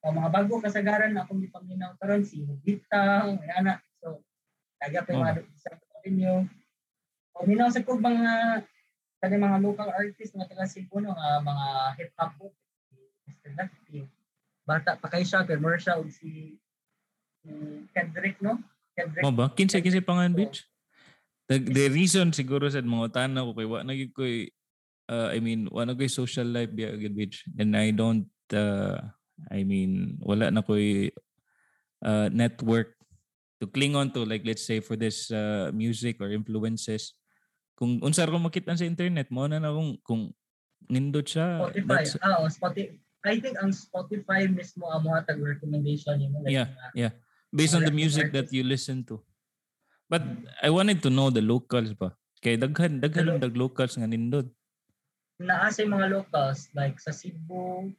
o 0.05 0.13
mga 0.15 0.29
bago 0.31 0.61
kasagaran 0.63 1.11
na 1.11 1.25
akong 1.25 1.43
ipaminaw 1.43 1.97
karon 1.99 2.23
si 2.23 2.45
Bita, 2.63 3.27
may 3.35 3.51
anak. 3.57 3.83
So, 3.99 4.23
taga 4.79 5.03
pa 5.03 5.11
yung 5.11 5.25
mga 5.25 5.43
sa 5.59 5.75
inyo. 6.07 6.33
O 7.35 7.43
minaw 7.43 7.67
sa 7.67 7.83
ko 7.83 7.99
mga 7.99 8.63
kani 9.19 9.35
mga 9.35 9.59
local 9.59 9.89
artist 9.91 10.31
nga 10.31 10.47
taga 10.47 10.63
Cebu 10.63 11.03
no 11.03 11.11
nga 11.11 11.43
mga 11.43 11.65
hip 11.99 12.11
hop 12.15 12.31
po. 12.39 12.47
Mr. 13.27 13.51
Lefty. 13.59 14.07
Bata 14.63 14.95
pa 14.95 15.11
kay 15.11 15.27
siya 15.27 15.43
pero 15.43 15.59
siya 15.75 15.99
og 15.99 16.07
si 16.07 16.55
si 17.43 17.49
Kendrick 17.91 18.39
no? 18.39 18.55
Kendrick. 18.95 19.23
Mo 19.25 19.35
ba? 19.35 19.51
Kinsa 19.51 19.83
kinsa 19.83 19.99
pangan 19.99 20.31
bitch? 20.31 20.63
The, 21.51 21.59
the 21.59 21.89
reason 21.89 22.31
siguro 22.31 22.69
sa 22.69 22.79
mga 22.79 23.09
tanaw 23.11 23.51
ko 23.51 23.53
kay 23.57 23.67
wa 23.67 23.83
na 23.83 23.97
gyud 23.97 24.13
koy 24.15 24.47
uh, 25.09 25.33
I 25.33 25.41
mean, 25.41 25.65
wa 25.73 25.83
na 25.83 25.97
koy 25.97 26.07
social 26.07 26.45
life 26.45 26.69
biya 26.69 26.93
agad 26.93 27.17
bitch. 27.17 27.41
And 27.57 27.73
I 27.73 27.89
don't 27.89 28.29
uh, 28.53 29.01
I 29.49 29.65
mean, 29.65 30.21
wala 30.21 30.53
na 30.53 30.61
koy 30.61 31.09
uh, 32.05 32.29
network 32.29 32.93
to 33.59 33.67
cling 33.67 33.97
on 33.97 34.13
to 34.15 34.23
like 34.23 34.45
let's 34.45 34.63
say 34.63 34.79
for 34.79 34.95
this 34.95 35.33
uh, 35.33 35.73
music 35.73 36.21
or 36.21 36.29
influences. 36.31 37.17
Kung 37.75 37.99
unsa 38.03 38.27
ra 38.27 38.35
ko 38.35 38.39
makita 38.39 38.75
sa 38.77 38.87
internet 38.87 39.31
mo 39.33 39.47
na 39.49 39.57
na 39.59 39.73
kung 39.73 39.97
kung 40.05 40.21
nindot 40.87 41.25
siya. 41.27 41.67
Spotify. 41.67 42.03
Ah, 42.23 42.43
oh, 42.43 42.47
Spotify. 42.47 42.95
I 43.27 43.35
think 43.43 43.59
ang 43.59 43.75
Spotify 43.75 44.47
mismo 44.47 44.87
ang 44.87 45.03
mga 45.03 45.27
tag 45.27 45.43
recommendation 45.43 46.15
nimo 46.15 46.39
like 46.39 46.55
Yeah, 46.55 46.71
mga- 46.71 46.95
yeah. 46.95 47.13
based 47.51 47.75
on 47.75 47.83
the 47.83 47.91
music 47.91 48.31
correct. 48.31 48.47
that 48.47 48.55
you 48.55 48.63
listen 48.63 49.03
to. 49.11 49.19
But 50.07 50.23
I 50.63 50.71
wanted 50.71 51.03
to 51.03 51.11
know 51.11 51.27
the 51.27 51.43
locals 51.43 51.91
ba? 51.93 52.15
Kay 52.39 52.55
daghan 52.55 53.03
daghan 53.03 53.27
ang 53.27 53.43
dag 53.43 53.55
locals 53.59 53.99
nga 53.99 54.07
nindot. 54.07 54.47
Naa 55.39 55.71
sa 55.71 55.87
mga 55.87 56.11
locals 56.11 56.67
like 56.75 56.99
sa 56.99 57.15
Cebu 57.15 57.89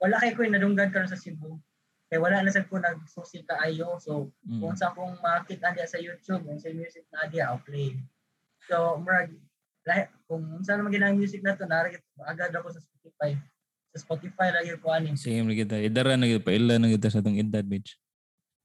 wala 0.00 0.16
kay 0.20 0.32
ko 0.36 0.44
nadunggan 0.44 0.92
karon 0.92 1.08
sa 1.08 1.16
Cebu 1.16 1.56
kay 2.12 2.18
wala 2.20 2.42
na 2.44 2.52
sad 2.52 2.68
ko 2.68 2.76
nagsusi 2.76 3.42
kaayo 3.48 3.96
so 3.96 4.28
Mm. 4.44 4.60
kung 4.60 4.74
sa 4.76 4.90
akong 4.90 5.14
makita 5.20 5.72
diya 5.72 5.86
sa 5.86 5.96
YouTube 6.00 6.42
kung 6.44 6.58
sa 6.60 6.68
music 6.74 7.06
na 7.12 7.28
diya 7.30 7.48
I'll 7.48 7.62
play 7.62 7.96
so 8.66 8.98
murag 9.00 9.32
lahi, 9.88 10.04
kung 10.28 10.44
unsa 10.60 10.76
naman 10.76 10.92
ginang 10.92 11.16
music 11.16 11.40
na 11.40 11.56
to 11.56 11.64
naragit 11.64 12.04
agad 12.28 12.52
ako 12.52 12.68
sa 12.76 12.82
Spotify 12.82 13.32
sa 13.90 13.98
Spotify 14.04 14.48
lagi 14.52 14.76
ko 14.76 14.92
ani 14.92 15.16
Same 15.18 15.50
na 15.50 15.54
kita. 15.56 15.74
Idara 15.82 16.14
na 16.14 16.30
kita. 16.30 16.46
Paila 16.46 16.78
na 16.78 16.86
kita 16.94 17.10
sa 17.10 17.18
itong 17.18 17.42
edad, 17.42 17.66
bitch. 17.66 17.98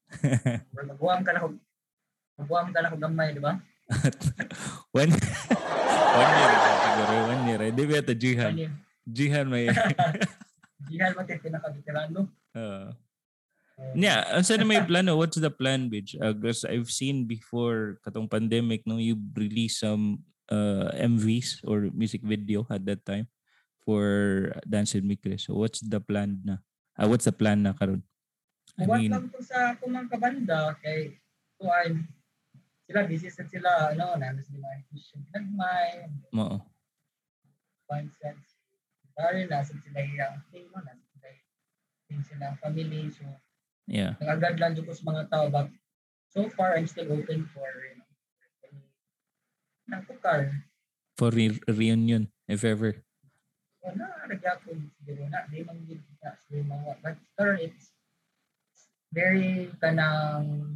murag 0.69 0.89
magbuam 0.93 1.21
ka 1.25 1.33
na 1.33 1.41
ko 1.41 1.47
magbuam 2.37 2.67
ka 2.69 2.79
na 2.83 2.91
ko 2.93 2.97
gamay 3.01 3.33
di 3.33 3.41
ba 3.41 3.57
one, 4.91 5.11
one 5.13 6.31
year. 6.33 6.51
isa 6.55 6.69
siguro. 6.81 7.15
One 7.29 7.41
year. 7.45 7.61
eh. 7.61 7.71
Di 7.71 7.83
ba 7.85 7.95
ito 8.01 8.13
Jihan? 8.17 8.53
Ano 8.53 8.61
yun? 8.65 8.73
Jihan 9.05 9.45
may... 9.45 9.65
Di 10.89 10.95
mo 11.01 11.21
tayo 11.25 11.39
pinaka-veterano. 11.41 12.19
Uh, 12.55 12.89
Uh, 13.75 13.91
yeah, 13.91 14.23
unsa 14.31 14.55
na 14.55 14.63
may 14.63 14.79
plano? 14.87 15.19
What's 15.19 15.35
the 15.35 15.51
plan, 15.51 15.91
bitch? 15.91 16.15
Because 16.15 16.63
I've 16.63 16.87
seen 16.87 17.27
before 17.27 17.99
katong 18.07 18.31
pandemic, 18.31 18.87
no, 18.87 18.95
you 18.95 19.19
release 19.35 19.83
some 19.83 20.23
uh, 20.47 20.95
MVs 20.95 21.59
or 21.67 21.91
music 21.91 22.23
video 22.23 22.63
at 22.71 22.87
that 22.87 23.03
time 23.03 23.27
for 23.83 24.55
Dance 24.63 24.95
with 24.95 25.03
Me 25.03 25.19
Chris. 25.19 25.51
So 25.51 25.59
what's 25.59 25.83
the 25.83 25.99
plan 25.99 26.39
na? 26.47 26.63
Ah, 26.95 27.11
what's 27.11 27.27
the 27.27 27.35
plan 27.35 27.67
na 27.67 27.75
karon? 27.75 27.99
I 28.79 28.87
mean, 28.87 29.11
lang 29.11 29.27
to 29.35 29.43
sa 29.43 29.75
kumang 29.75 30.07
kabanda 30.07 30.79
kay 30.79 31.19
kuan 31.59 32.07
sila 32.85 33.01
busy 33.09 33.29
sa 33.29 33.43
sila 33.49 33.91
ano 33.91 34.15
na 34.15 34.31
di 34.31 34.41
mga 34.45 34.85
Christian 34.89 35.25
nagmay 35.33 36.05
mo. 36.31 36.61
concepts 37.85 38.57
Dari 39.15 39.47
na 39.47 39.63
sa 39.63 39.71
sila 39.79 39.99
yung 40.03 40.43
thing 40.51 40.67
mo 40.69 40.79
na 40.83 40.91
sila 40.93 41.27
thing 42.09 42.21
sila 42.23 42.55
family 42.61 43.09
so 43.09 43.25
Yeah. 43.85 44.17
nagagad 44.17 44.57
lang 44.57 44.73
dito 44.73 44.89
sa 44.97 45.05
mga 45.05 45.29
tao 45.29 45.45
but 45.53 45.69
so 46.33 46.49
far 46.49 46.73
I'm 46.73 46.89
still 46.89 47.05
open 47.13 47.45
for 47.53 47.69
you 47.85 48.01
know 48.01 50.01
tukar 50.09 50.49
For 51.15 51.29
re- 51.31 51.61
reunion, 51.69 52.27
if 52.49 52.65
ever. 52.65 52.97
o 53.85 53.93
na 53.93 54.09
nagyapon 54.25 54.89
siguro 54.97 55.29
na 55.29 55.45
di 55.47 55.61
man 55.61 55.77
gid 55.85 56.01
na 56.25 56.33
but 57.05 57.15
sure 57.37 57.53
it's 57.61 57.93
very 59.13 59.69
kanang 59.77 60.73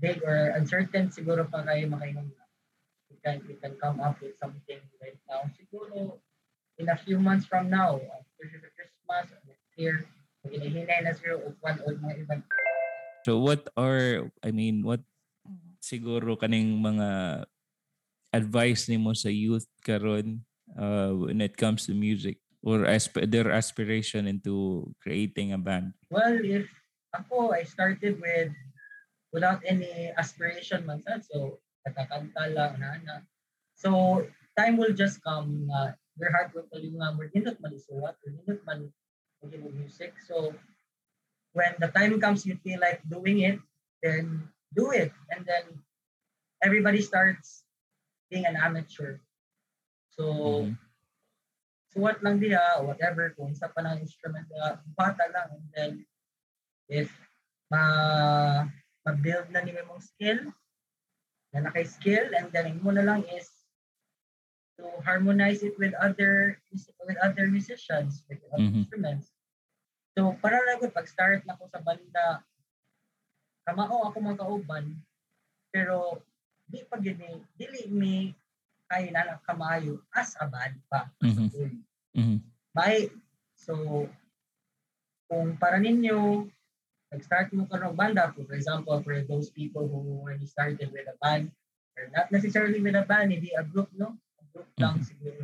big 0.00 0.20
or 0.24 0.52
uncertain 0.56 1.08
siguro 1.08 1.46
pa 1.48 1.64
kayo 1.64 1.88
makainom 1.88 2.28
na 2.28 2.44
we 3.08 3.16
can 3.24 3.40
we 3.48 3.54
can 3.56 3.74
come 3.80 3.98
up 4.02 4.18
with 4.20 4.36
something 4.36 4.80
right 5.00 5.20
now 5.28 5.44
siguro 5.56 6.20
in 6.76 6.86
a 6.92 6.98
few 7.00 7.16
months 7.16 7.48
from 7.48 7.72
now 7.72 7.96
after 7.96 8.44
the 8.60 8.70
Christmas 8.76 9.24
or 9.32 9.40
next 9.48 9.72
year 9.80 10.04
hinahinay 10.44 11.00
na 11.02 11.16
siguro 11.16 11.48
of 11.48 11.54
one 11.64 11.78
or 11.84 11.96
mga 11.96 12.26
ibang 12.26 12.44
So 13.26 13.42
what 13.42 13.66
are 13.74 14.30
I 14.46 14.54
mean, 14.54 14.86
what 14.86 15.02
siguro 15.82 16.38
kaning 16.38 16.78
mga 16.78 17.42
advice 18.30 18.86
nimo 18.86 19.18
sa 19.18 19.34
youth 19.34 19.66
karon 19.82 20.46
uh, 20.78 21.10
when 21.10 21.42
it 21.42 21.58
comes 21.58 21.90
to 21.90 21.92
music 21.98 22.38
or 22.62 22.86
asp- 22.86 23.26
their 23.26 23.50
aspiration 23.50 24.30
into 24.30 24.86
creating 25.02 25.50
a 25.50 25.58
band? 25.58 25.90
Well, 26.06 26.38
if 26.38 26.70
ako, 27.10 27.50
I 27.50 27.66
started 27.66 28.22
with 28.22 28.54
without 29.36 29.60
any 29.68 30.08
aspiration 30.16 30.88
man 30.88 31.04
so 31.20 31.60
kakakanta 31.84 32.56
lang 32.56 32.80
na 32.80 32.96
na. 33.04 33.16
So 33.76 34.24
time 34.56 34.80
will 34.80 34.96
just 34.96 35.20
come 35.20 35.68
na 35.68 35.92
your 36.16 36.32
heart 36.32 36.56
will 36.56 36.64
tell 36.72 36.80
you 36.80 36.96
nga 36.96 37.12
mo 37.12 37.28
hindot 37.28 37.60
man 37.60 37.76
isuwat, 37.76 38.16
or 38.16 38.28
hindot 38.32 38.64
man 38.64 38.88
music. 39.44 40.16
So 40.24 40.56
when 41.52 41.76
the 41.76 41.92
time 41.92 42.16
comes 42.16 42.48
you 42.48 42.56
feel 42.64 42.80
like 42.80 43.04
doing 43.04 43.44
it, 43.44 43.60
then 44.00 44.48
do 44.72 44.90
it. 44.96 45.12
And 45.28 45.44
then 45.44 45.84
everybody 46.64 47.04
starts 47.04 47.62
being 48.32 48.48
an 48.48 48.56
amateur. 48.56 49.20
So 50.16 50.24
Mhm. 50.64 50.80
suwat 51.92 52.20
lang 52.24 52.40
diha, 52.40 52.84
whatever, 52.84 53.32
kung 53.36 53.52
sa 53.56 53.68
pa 53.72 53.84
ng 53.84 54.04
instrument 54.04 54.48
diha, 54.48 54.80
bata 54.96 55.28
lang. 55.32 55.48
And 55.52 55.68
then, 55.72 55.92
if 56.88 57.08
ma 57.72 58.68
ma-build 59.06 59.46
na 59.54 59.62
nimo 59.62 59.86
mong 59.86 60.02
skill, 60.02 60.50
na 61.54 61.70
naka-skill, 61.70 62.34
and 62.34 62.50
then 62.50 62.74
mo 62.82 62.90
na 62.90 63.06
lang 63.06 63.22
is 63.30 63.46
to 64.76 64.84
harmonize 65.06 65.62
it 65.62 65.78
with 65.78 65.94
other 66.02 66.58
with 67.06 67.16
other 67.22 67.46
musicians, 67.46 68.26
with 68.26 68.42
other 68.50 68.66
Mhm. 68.66 68.82
instruments. 68.82 69.30
So, 70.18 70.34
para 70.42 70.58
na 70.66 70.82
ko, 70.82 70.90
pag-start 70.90 71.46
na 71.46 71.54
ko 71.54 71.70
sa 71.70 71.80
banda, 71.80 72.42
kamao 73.62 74.10
ako 74.10 74.16
mga 74.20 74.40
kauban, 74.42 74.84
pero 75.70 76.20
di 76.66 76.82
pa 76.82 76.98
gid 76.98 77.22
ni 77.22 77.30
dili 77.54 77.86
mi 77.88 78.14
kay 78.90 79.14
na 79.14 79.38
kamayo 79.46 80.02
as 80.14 80.34
a 80.42 80.50
band 80.50 80.82
pa. 80.90 81.06
Mhm. 81.22 81.46
whole. 81.54 81.74
Mhm. 82.18 82.38
Bye. 82.74 83.08
So, 83.54 84.06
kung 85.30 85.56
para 85.56 85.78
ninyo, 85.78 86.50
nag-start 87.16 87.48
mo 87.56 87.64
ka 87.64 87.80
ng 87.80 87.96
banda, 87.96 88.28
for 88.36 88.52
example, 88.52 89.00
for 89.00 89.16
those 89.24 89.48
people 89.48 89.88
who 89.88 90.20
already 90.20 90.44
started 90.44 90.92
with 90.92 91.08
a 91.08 91.16
band, 91.24 91.48
or 91.96 92.12
not 92.12 92.28
necessarily 92.28 92.76
with 92.76 92.92
a 92.92 93.08
band, 93.08 93.32
hindi 93.32 93.56
a 93.56 93.64
group, 93.64 93.88
no? 93.96 94.12
A 94.36 94.44
group 94.52 94.68
lang 94.76 95.00
Mhm. 95.00 95.08
siguro. 95.08 95.42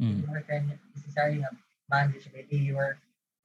Mhm. 0.00 0.08
Hindi 0.08 0.22
mo 0.24 0.32
kind 0.48 0.66
necessarily 0.96 1.44
a 1.44 1.52
band, 1.92 2.16
which 2.16 2.24
maybe 2.32 2.56
you 2.56 2.80
are, 2.80 2.96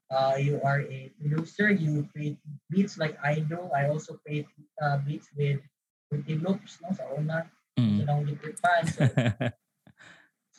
uh, 0.07 0.39
you 0.39 0.63
are 0.63 0.87
a 0.87 1.11
producer, 1.19 1.67
you 1.67 2.07
create 2.15 2.39
beats 2.71 2.95
like 2.95 3.19
I 3.19 3.43
do. 3.43 3.67
I 3.75 3.91
also 3.91 4.15
create 4.23 4.47
uh, 4.79 5.03
beats 5.03 5.27
with 5.35 5.59
Fruity 6.07 6.39
Loops, 6.39 6.79
no? 6.79 6.95
Sa 6.95 7.03
una, 7.11 7.43
Mhm. 7.75 8.07
silang 8.07 8.23
liquid 8.23 8.55
fan. 8.55 8.87
So, 8.87 9.03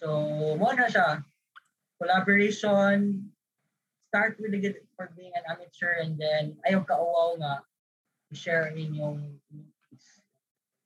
So, 0.00 0.08
mo 0.56 0.72
na 0.72 0.88
siya. 0.88 1.20
Collaboration, 2.00 3.20
start 4.10 4.34
with 4.42 4.50
the 4.50 4.58
good 4.58 4.82
for 4.98 5.06
being 5.14 5.30
an 5.38 5.46
amateur 5.46 6.02
and 6.02 6.18
then 6.18 6.58
ayaw 6.66 6.82
ka 6.82 6.98
uwaw 6.98 7.38
nga 7.38 7.62
i-share 8.34 8.66
ang 8.66 8.74
inyong 8.74 9.22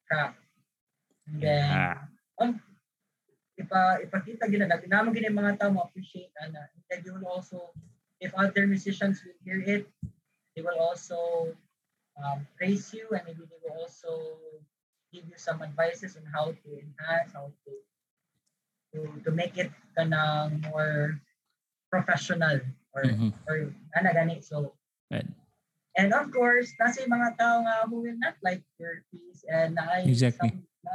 track. 0.05 0.37
And 1.25 1.41
then, 1.41 1.65
Ah. 1.73 2.05
um, 2.37 2.61
ipa, 3.57 4.05
ipakita 4.05 4.45
gina 4.53 4.69
natin 4.69 4.93
naman 4.93 5.17
gina 5.17 5.33
yung 5.33 5.41
mga 5.41 5.57
tao 5.57 5.73
mo-appreciate 5.73 6.37
ana. 6.45 6.69
And 6.69 6.85
then 6.93 7.01
you 7.09 7.17
will 7.17 7.25
also, 7.25 7.73
if 8.21 8.37
other 8.37 8.69
musicians 8.69 9.25
will 9.25 9.41
hear 9.41 9.65
it, 9.65 9.89
they 10.53 10.61
will 10.61 10.77
also 10.77 11.49
um, 12.21 12.45
praise 12.61 12.93
you 12.93 13.09
and 13.17 13.25
maybe 13.25 13.49
they 13.49 13.61
will 13.65 13.89
also 13.89 14.37
give 15.09 15.25
you 15.25 15.41
some 15.41 15.65
advices 15.65 16.21
on 16.21 16.29
how 16.29 16.53
to 16.53 16.69
enhance, 16.77 17.33
how 17.33 17.49
to 17.65 17.73
to, 18.95 19.11
to 19.27 19.31
make 19.35 19.59
it 19.59 19.75
kanang 19.99 20.63
more 20.71 21.19
professional 21.91 22.63
or 22.95 23.03
Mhm. 23.05 23.31
or 23.51 23.57
ana 23.99 24.11
gani 24.15 24.39
so 24.41 24.73
Right. 25.11 25.27
and 25.99 26.11
of 26.15 26.31
course 26.31 26.71
nasa 26.79 27.03
yung 27.05 27.13
mga 27.13 27.37
tao 27.37 27.61
nga 27.63 27.85
who 27.91 28.01
will 28.03 28.19
not 28.19 28.39
like 28.41 28.63
your 28.81 29.03
piece 29.11 29.43
and 29.51 29.75
naay 29.77 30.07
Exactly. 30.09 30.51
some 30.55 30.65
na, 30.87 30.93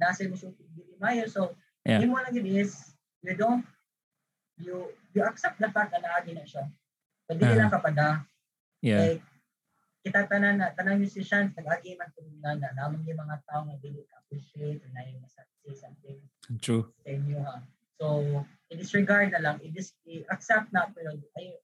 nasa 0.00 0.26
mo 0.28 0.34
so 0.36 0.50
dili 0.56 0.96
mayo 0.98 1.28
so 1.28 1.52
Yeah. 1.84 2.00
yung 2.00 2.16
mo 2.16 2.20
lang 2.24 2.32
is 2.32 2.96
you 3.20 3.36
don't 3.36 3.64
you 4.56 4.88
you 5.12 5.20
accept 5.20 5.60
the 5.60 5.68
fact 5.68 5.92
na 5.92 6.00
naagi 6.00 6.32
na 6.32 6.48
siya 6.48 6.64
so 7.28 7.36
dili 7.36 7.52
Ah. 7.52 7.58
lang 7.60 7.70
kapada 7.72 8.24
Yeah. 8.80 9.00
like 9.16 9.22
kita 10.04 10.28
tanan 10.28 10.60
na 10.60 10.72
tanang 10.76 11.00
musicians 11.00 11.52
nag-agi 11.56 11.96
man 11.96 12.12
kung 12.12 12.28
na 12.44 12.56
na 12.56 12.72
namang 12.76 13.04
yung 13.08 13.20
mga 13.20 13.40
tao 13.48 13.64
nga 13.64 13.76
dili 13.80 14.04
ka 14.04 14.20
appreciate 14.20 14.80
or 14.84 14.90
na 14.92 15.04
yung 15.08 15.24
say 15.64 15.72
something 15.72 16.20
True. 16.60 16.92
sa 17.00 17.08
inyo 17.08 17.40
ha. 17.40 17.64
So, 17.96 18.04
i-disregard 18.74 19.30
na 19.32 19.40
lang, 19.40 19.56
i-dis- 19.62 19.94
i-accept 20.10 20.74
na 20.74 20.90
pero 20.90 21.14
ay, 21.38 21.54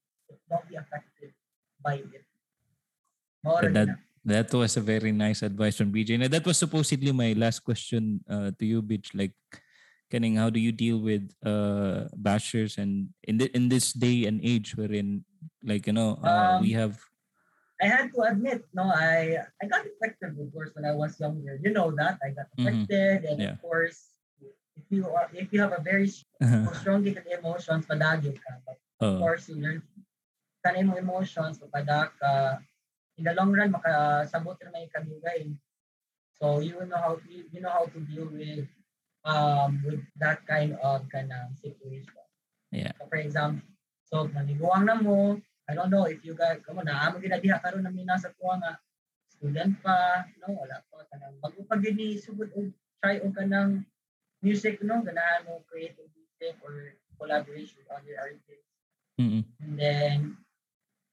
don't 0.47 0.63
be 0.71 0.79
affected 0.79 1.35
by 1.83 1.99
it. 1.99 2.23
But 3.43 3.73
that, 3.75 3.87
na. 3.87 3.95
that 4.25 4.47
was 4.55 4.77
a 4.77 4.83
very 4.83 5.11
nice 5.11 5.43
advice 5.43 5.75
from 5.77 5.91
BJ. 5.91 6.15
Now, 6.17 6.31
that 6.31 6.45
was 6.47 6.57
supposedly 6.57 7.11
my 7.11 7.33
last 7.35 7.59
question 7.67 8.23
uh, 8.29 8.55
to 8.55 8.63
you, 8.65 8.79
Bitch. 8.81 9.11
Like, 9.11 9.35
Kenning, 10.11 10.35
how 10.35 10.49
do 10.49 10.59
you 10.59 10.71
deal 10.71 10.99
with 10.99 11.31
uh, 11.43 12.07
bashers 12.15 12.77
and 12.77 13.09
in 13.23 13.37
the, 13.39 13.47
in 13.55 13.67
this 13.69 13.91
day 13.93 14.25
and 14.27 14.39
age 14.43 14.75
wherein, 14.75 15.23
like 15.63 15.87
you 15.87 15.93
know, 15.93 16.19
uh, 16.23 16.59
we 16.61 16.75
Um, 16.75 16.79
have 16.79 16.95
I 17.81 17.87
had 17.89 18.13
to 18.13 18.21
admit, 18.29 18.61
no, 18.77 18.85
I 18.93 19.41
I 19.57 19.65
got 19.65 19.81
affected, 19.87 20.37
of 20.37 20.47
course, 20.53 20.69
when 20.77 20.85
I 20.85 20.93
was 20.93 21.17
younger. 21.17 21.57
You 21.57 21.73
know 21.73 21.89
that 21.97 22.21
I 22.21 22.29
got 22.29 22.45
Mhm. 22.53 22.85
affected, 22.85 23.25
and 23.25 23.37
Yeah. 23.41 23.57
of 23.57 23.61
course, 23.63 24.20
if 24.75 24.85
you 24.89 25.07
are 25.07 25.27
if 25.33 25.51
you 25.51 25.59
have 25.61 25.73
a 25.73 25.81
very 25.83 26.07
strong 26.07 27.03
gifted 27.03 27.27
emotions, 27.27 27.85
padagin 27.85 28.35
ka. 28.35 28.51
But 28.65 28.77
of 29.01 29.15
uh, 29.15 29.19
course, 29.19 29.49
you 29.49 29.59
learn 29.59 29.83
kanay 30.65 30.85
mo 30.85 30.95
emotions, 30.95 31.59
papadak 31.59 32.15
ka. 32.19 32.59
In 33.19 33.27
the 33.27 33.33
long 33.35 33.51
run, 33.51 33.75
makasabot 33.75 34.55
na 34.63 34.71
may 34.71 34.87
kabigay. 34.87 35.51
So 36.39 36.59
you 36.59 36.79
know 36.87 36.97
how 36.97 37.19
you, 37.27 37.45
you 37.51 37.61
know 37.61 37.69
how 37.69 37.85
to 37.85 37.99
deal 38.01 38.25
with 38.31 38.65
um 39.27 39.83
with 39.85 40.01
that 40.17 40.41
kind 40.47 40.73
of 40.81 41.05
kind 41.11 41.29
of 41.29 41.53
situation. 41.59 42.25
Yeah. 42.71 42.95
So 42.97 43.05
for 43.11 43.19
example, 43.19 43.67
so 44.07 44.25
naniguang 44.31 44.87
na 44.87 44.95
mo, 44.97 45.37
I 45.69 45.75
don't 45.75 45.91
know 45.91 46.09
if 46.09 46.23
you 46.25 46.33
guys, 46.33 46.63
kamo 46.65 46.81
na 46.81 47.11
amo 47.11 47.21
ginadiha 47.21 47.61
karon 47.61 47.85
na 47.85 47.93
mina 47.93 48.17
sa 48.17 48.33
tuwa 48.33 48.57
nga 48.57 48.79
student 49.29 49.75
pa, 49.83 50.25
no, 50.41 50.55
wala 50.55 50.81
pa 50.89 51.05
kanang 51.13 51.35
bago 51.43 51.61
pa 51.67 51.77
gini 51.77 52.17
sugod 52.17 52.49
og 52.57 52.73
try 53.03 53.21
og 53.21 53.35
kanang 53.35 53.85
music 54.41 54.81
no, 54.83 55.01
ganahan 55.05 55.45
mo 55.45 55.61
create 55.69 55.95
og 56.01 56.09
music 56.13 56.57
or 56.65 56.97
collaboration 57.17 57.77
with 57.77 57.89
other 57.93 58.17
artists. 58.17 58.69
mm-mm. 59.21 59.45
And 59.61 59.77
then, 59.77 60.37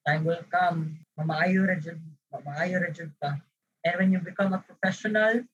time 0.07 0.25
will 0.25 0.45
come, 0.49 1.05
mamaayo 1.21 1.69
ra 1.69 1.77
jud, 1.77 2.01
mamaayo 2.33 2.81
ra 2.81 2.91
jud 2.91 3.13
ka. 3.21 3.37
And 3.85 3.95
when 3.97 4.13
you 4.13 4.21
become 4.25 4.57
a 4.57 4.65
professional, 4.65 5.45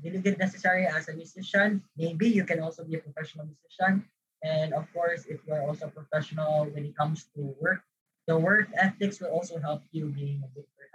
dili 0.00 0.18
gid 0.24 0.40
necessary 0.40 0.88
as 0.88 1.08
a 1.08 1.14
musician, 1.14 1.84
maybe 1.96 2.28
you 2.28 2.44
can 2.48 2.60
also 2.64 2.84
be 2.84 2.96
a 2.96 3.04
professional 3.04 3.44
musician. 3.44 4.08
And 4.42 4.72
of 4.72 4.88
course, 4.90 5.28
if 5.28 5.38
you're 5.46 5.62
also 5.62 5.86
professional 5.92 6.66
when 6.72 6.88
it 6.88 6.96
comes 6.96 7.28
to 7.36 7.54
work, 7.60 7.84
the 8.26 8.34
work 8.34 8.66
ethics 8.74 9.20
will 9.20 9.30
also 9.30 9.60
help 9.60 9.84
you 9.92 10.10
being 10.10 10.42
a 10.42 10.48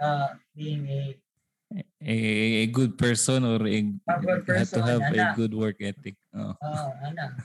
uh, 0.03 0.35
being 0.55 0.87
a 0.89 1.15
A, 1.75 2.63
a 2.63 2.67
good 2.71 2.95
person 2.97 3.43
or 3.43 3.59
a, 3.67 3.77
A 4.07 4.15
good 4.23 4.47
you 4.47 4.53
have 4.55 4.71
to 4.71 4.79
person, 4.79 4.83
have 4.87 5.01
a 5.03 5.19
ana. 5.19 5.35
good 5.35 5.51
work 5.53 5.75
ethic. 5.83 6.15
Oh. 6.31 6.55
uh, 6.63 6.89
ana, 7.03 7.35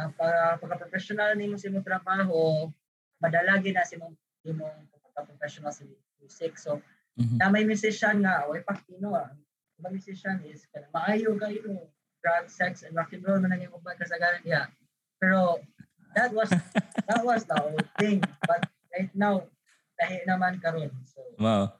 ang 0.00 0.16
para 0.16 0.56
pagka 0.56 0.80
professional 0.88 1.36
nimo 1.36 1.60
sa 1.60 1.68
imong 1.68 1.84
trabaho, 1.84 2.72
madalagi 3.20 3.76
na 3.76 3.84
sa 3.84 4.00
imong 4.00 4.16
imong 4.48 4.88
pagka 5.12 5.28
professional 5.28 5.72
sa 5.72 5.84
music. 6.20 6.56
So, 6.56 6.80
Mhm. 7.16 7.36
na 7.40 7.48
may 7.48 7.64
musician 7.64 8.20
nga, 8.20 8.44
way 8.48 8.60
pakino 8.60 9.12
ah. 9.16 9.32
Ibang 9.76 9.92
musician 9.92 10.40
is 10.48 10.64
kana 10.72 10.88
maayo 10.92 11.36
kayo, 11.36 11.88
drug, 12.24 12.44
sex, 12.48 12.80
and 12.84 12.96
rock 12.96 13.12
and 13.12 13.24
roll 13.24 13.40
man 13.40 13.52
ang 13.56 13.64
imong 13.64 13.84
kasagaran 13.96 14.40
diha. 14.40 14.68
Pero 15.20 15.60
that 16.16 16.32
was 16.32 16.48
that 17.08 17.20
was 17.24 17.44
the 17.44 17.56
whole 17.56 17.76
thing. 18.00 18.20
But 18.44 18.68
right 18.92 19.12
now, 19.12 19.44
lahi 20.00 20.24
naman 20.24 20.60
karon. 20.64 20.92
So, 21.08 21.20
Wow. 21.36 21.76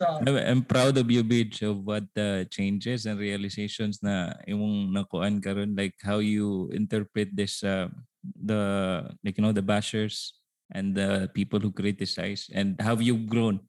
So 0.00 0.08
I'm, 0.24 0.64
proud 0.64 0.96
of 0.96 1.10
you, 1.10 1.22
Bitch, 1.22 1.60
of 1.60 1.84
what 1.84 2.04
the 2.14 2.48
changes 2.50 3.04
and 3.04 3.20
realizations 3.20 4.00
na 4.00 4.32
imong 4.48 4.96
nakuan 4.96 5.44
karon 5.44 5.76
like 5.76 5.94
how 6.00 6.24
you 6.24 6.72
interpret 6.72 7.28
this 7.36 7.60
uh, 7.60 7.92
the 8.24 9.04
like 9.20 9.36
you 9.36 9.44
know 9.44 9.52
the 9.52 9.64
bashers 9.64 10.40
and 10.72 10.96
the 10.96 11.28
people 11.36 11.60
who 11.60 11.68
criticize 11.68 12.48
and 12.54 12.80
how 12.80 12.96
you've 12.96 13.28
grown. 13.28 13.60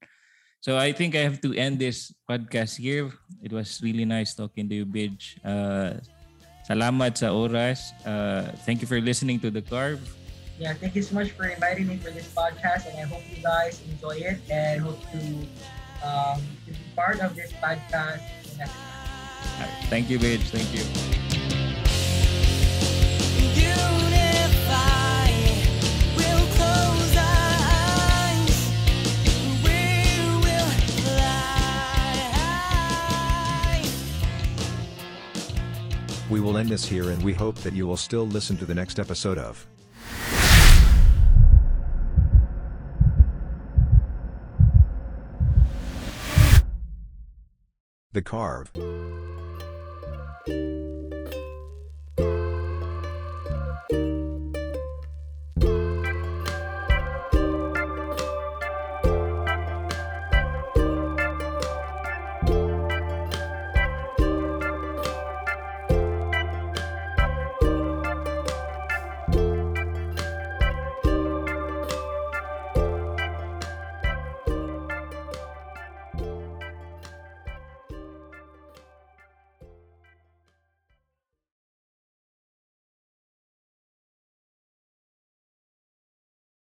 So 0.62 0.78
I 0.78 0.94
think 0.94 1.18
I 1.18 1.26
have 1.26 1.42
to 1.42 1.52
end 1.58 1.82
this 1.82 2.14
podcast 2.30 2.78
here. 2.78 3.12
It 3.44 3.52
was 3.52 3.82
really 3.82 4.06
nice 4.06 4.32
talking 4.32 4.70
to 4.70 4.76
you, 4.76 4.86
Bitch. 4.86 5.36
Uh, 5.44 6.00
salamat 6.64 7.18
sa 7.18 7.34
oras. 7.34 7.92
Uh, 8.06 8.56
thank 8.64 8.80
you 8.80 8.88
for 8.88 9.02
listening 9.02 9.42
to 9.42 9.50
The 9.52 9.66
Carve. 9.66 10.00
yeah, 10.62 10.78
thank 10.78 10.94
you 10.94 11.02
so 11.02 11.18
much 11.18 11.34
for 11.34 11.50
inviting 11.50 11.90
me 11.90 11.98
for 11.98 12.14
this 12.14 12.30
podcast, 12.38 12.86
and 12.86 12.94
I 13.02 13.10
hope 13.10 13.26
you 13.34 13.42
guys 13.42 13.82
enjoy 13.90 14.22
it 14.22 14.38
and 14.46 14.78
hope 14.78 15.02
to 15.10 15.20
um, 16.04 16.42
to 16.66 16.72
be 16.72 16.78
part 16.96 17.20
of 17.22 17.36
this 17.36 17.52
podcast 17.54 18.22
next 18.58 18.72
time. 18.72 19.70
Thank 19.90 20.10
you, 20.10 20.20
Bitch. 20.20 20.42
Thank 20.50 20.74
you. 20.74 20.84
Unify, 23.54 25.30
we'll 26.16 26.48
close 26.56 27.16
our 27.18 27.58
eyes. 27.72 28.72
We 29.64 29.80
will 30.42 30.72
fly. 31.04 31.32
We 36.30 36.40
will 36.40 36.58
end 36.58 36.70
this 36.70 36.86
here 36.86 37.10
and 37.12 37.22
we 37.24 37.34
hope 37.34 37.56
that 37.58 37.74
you 37.74 37.86
will 37.88 37.98
still 37.98 38.26
listen 38.28 38.58
to 38.58 38.66
the 38.66 38.76
next 38.76 39.00
episode 39.00 39.38
of 39.38 39.66
The 48.14 48.22
Carve. 48.22 49.31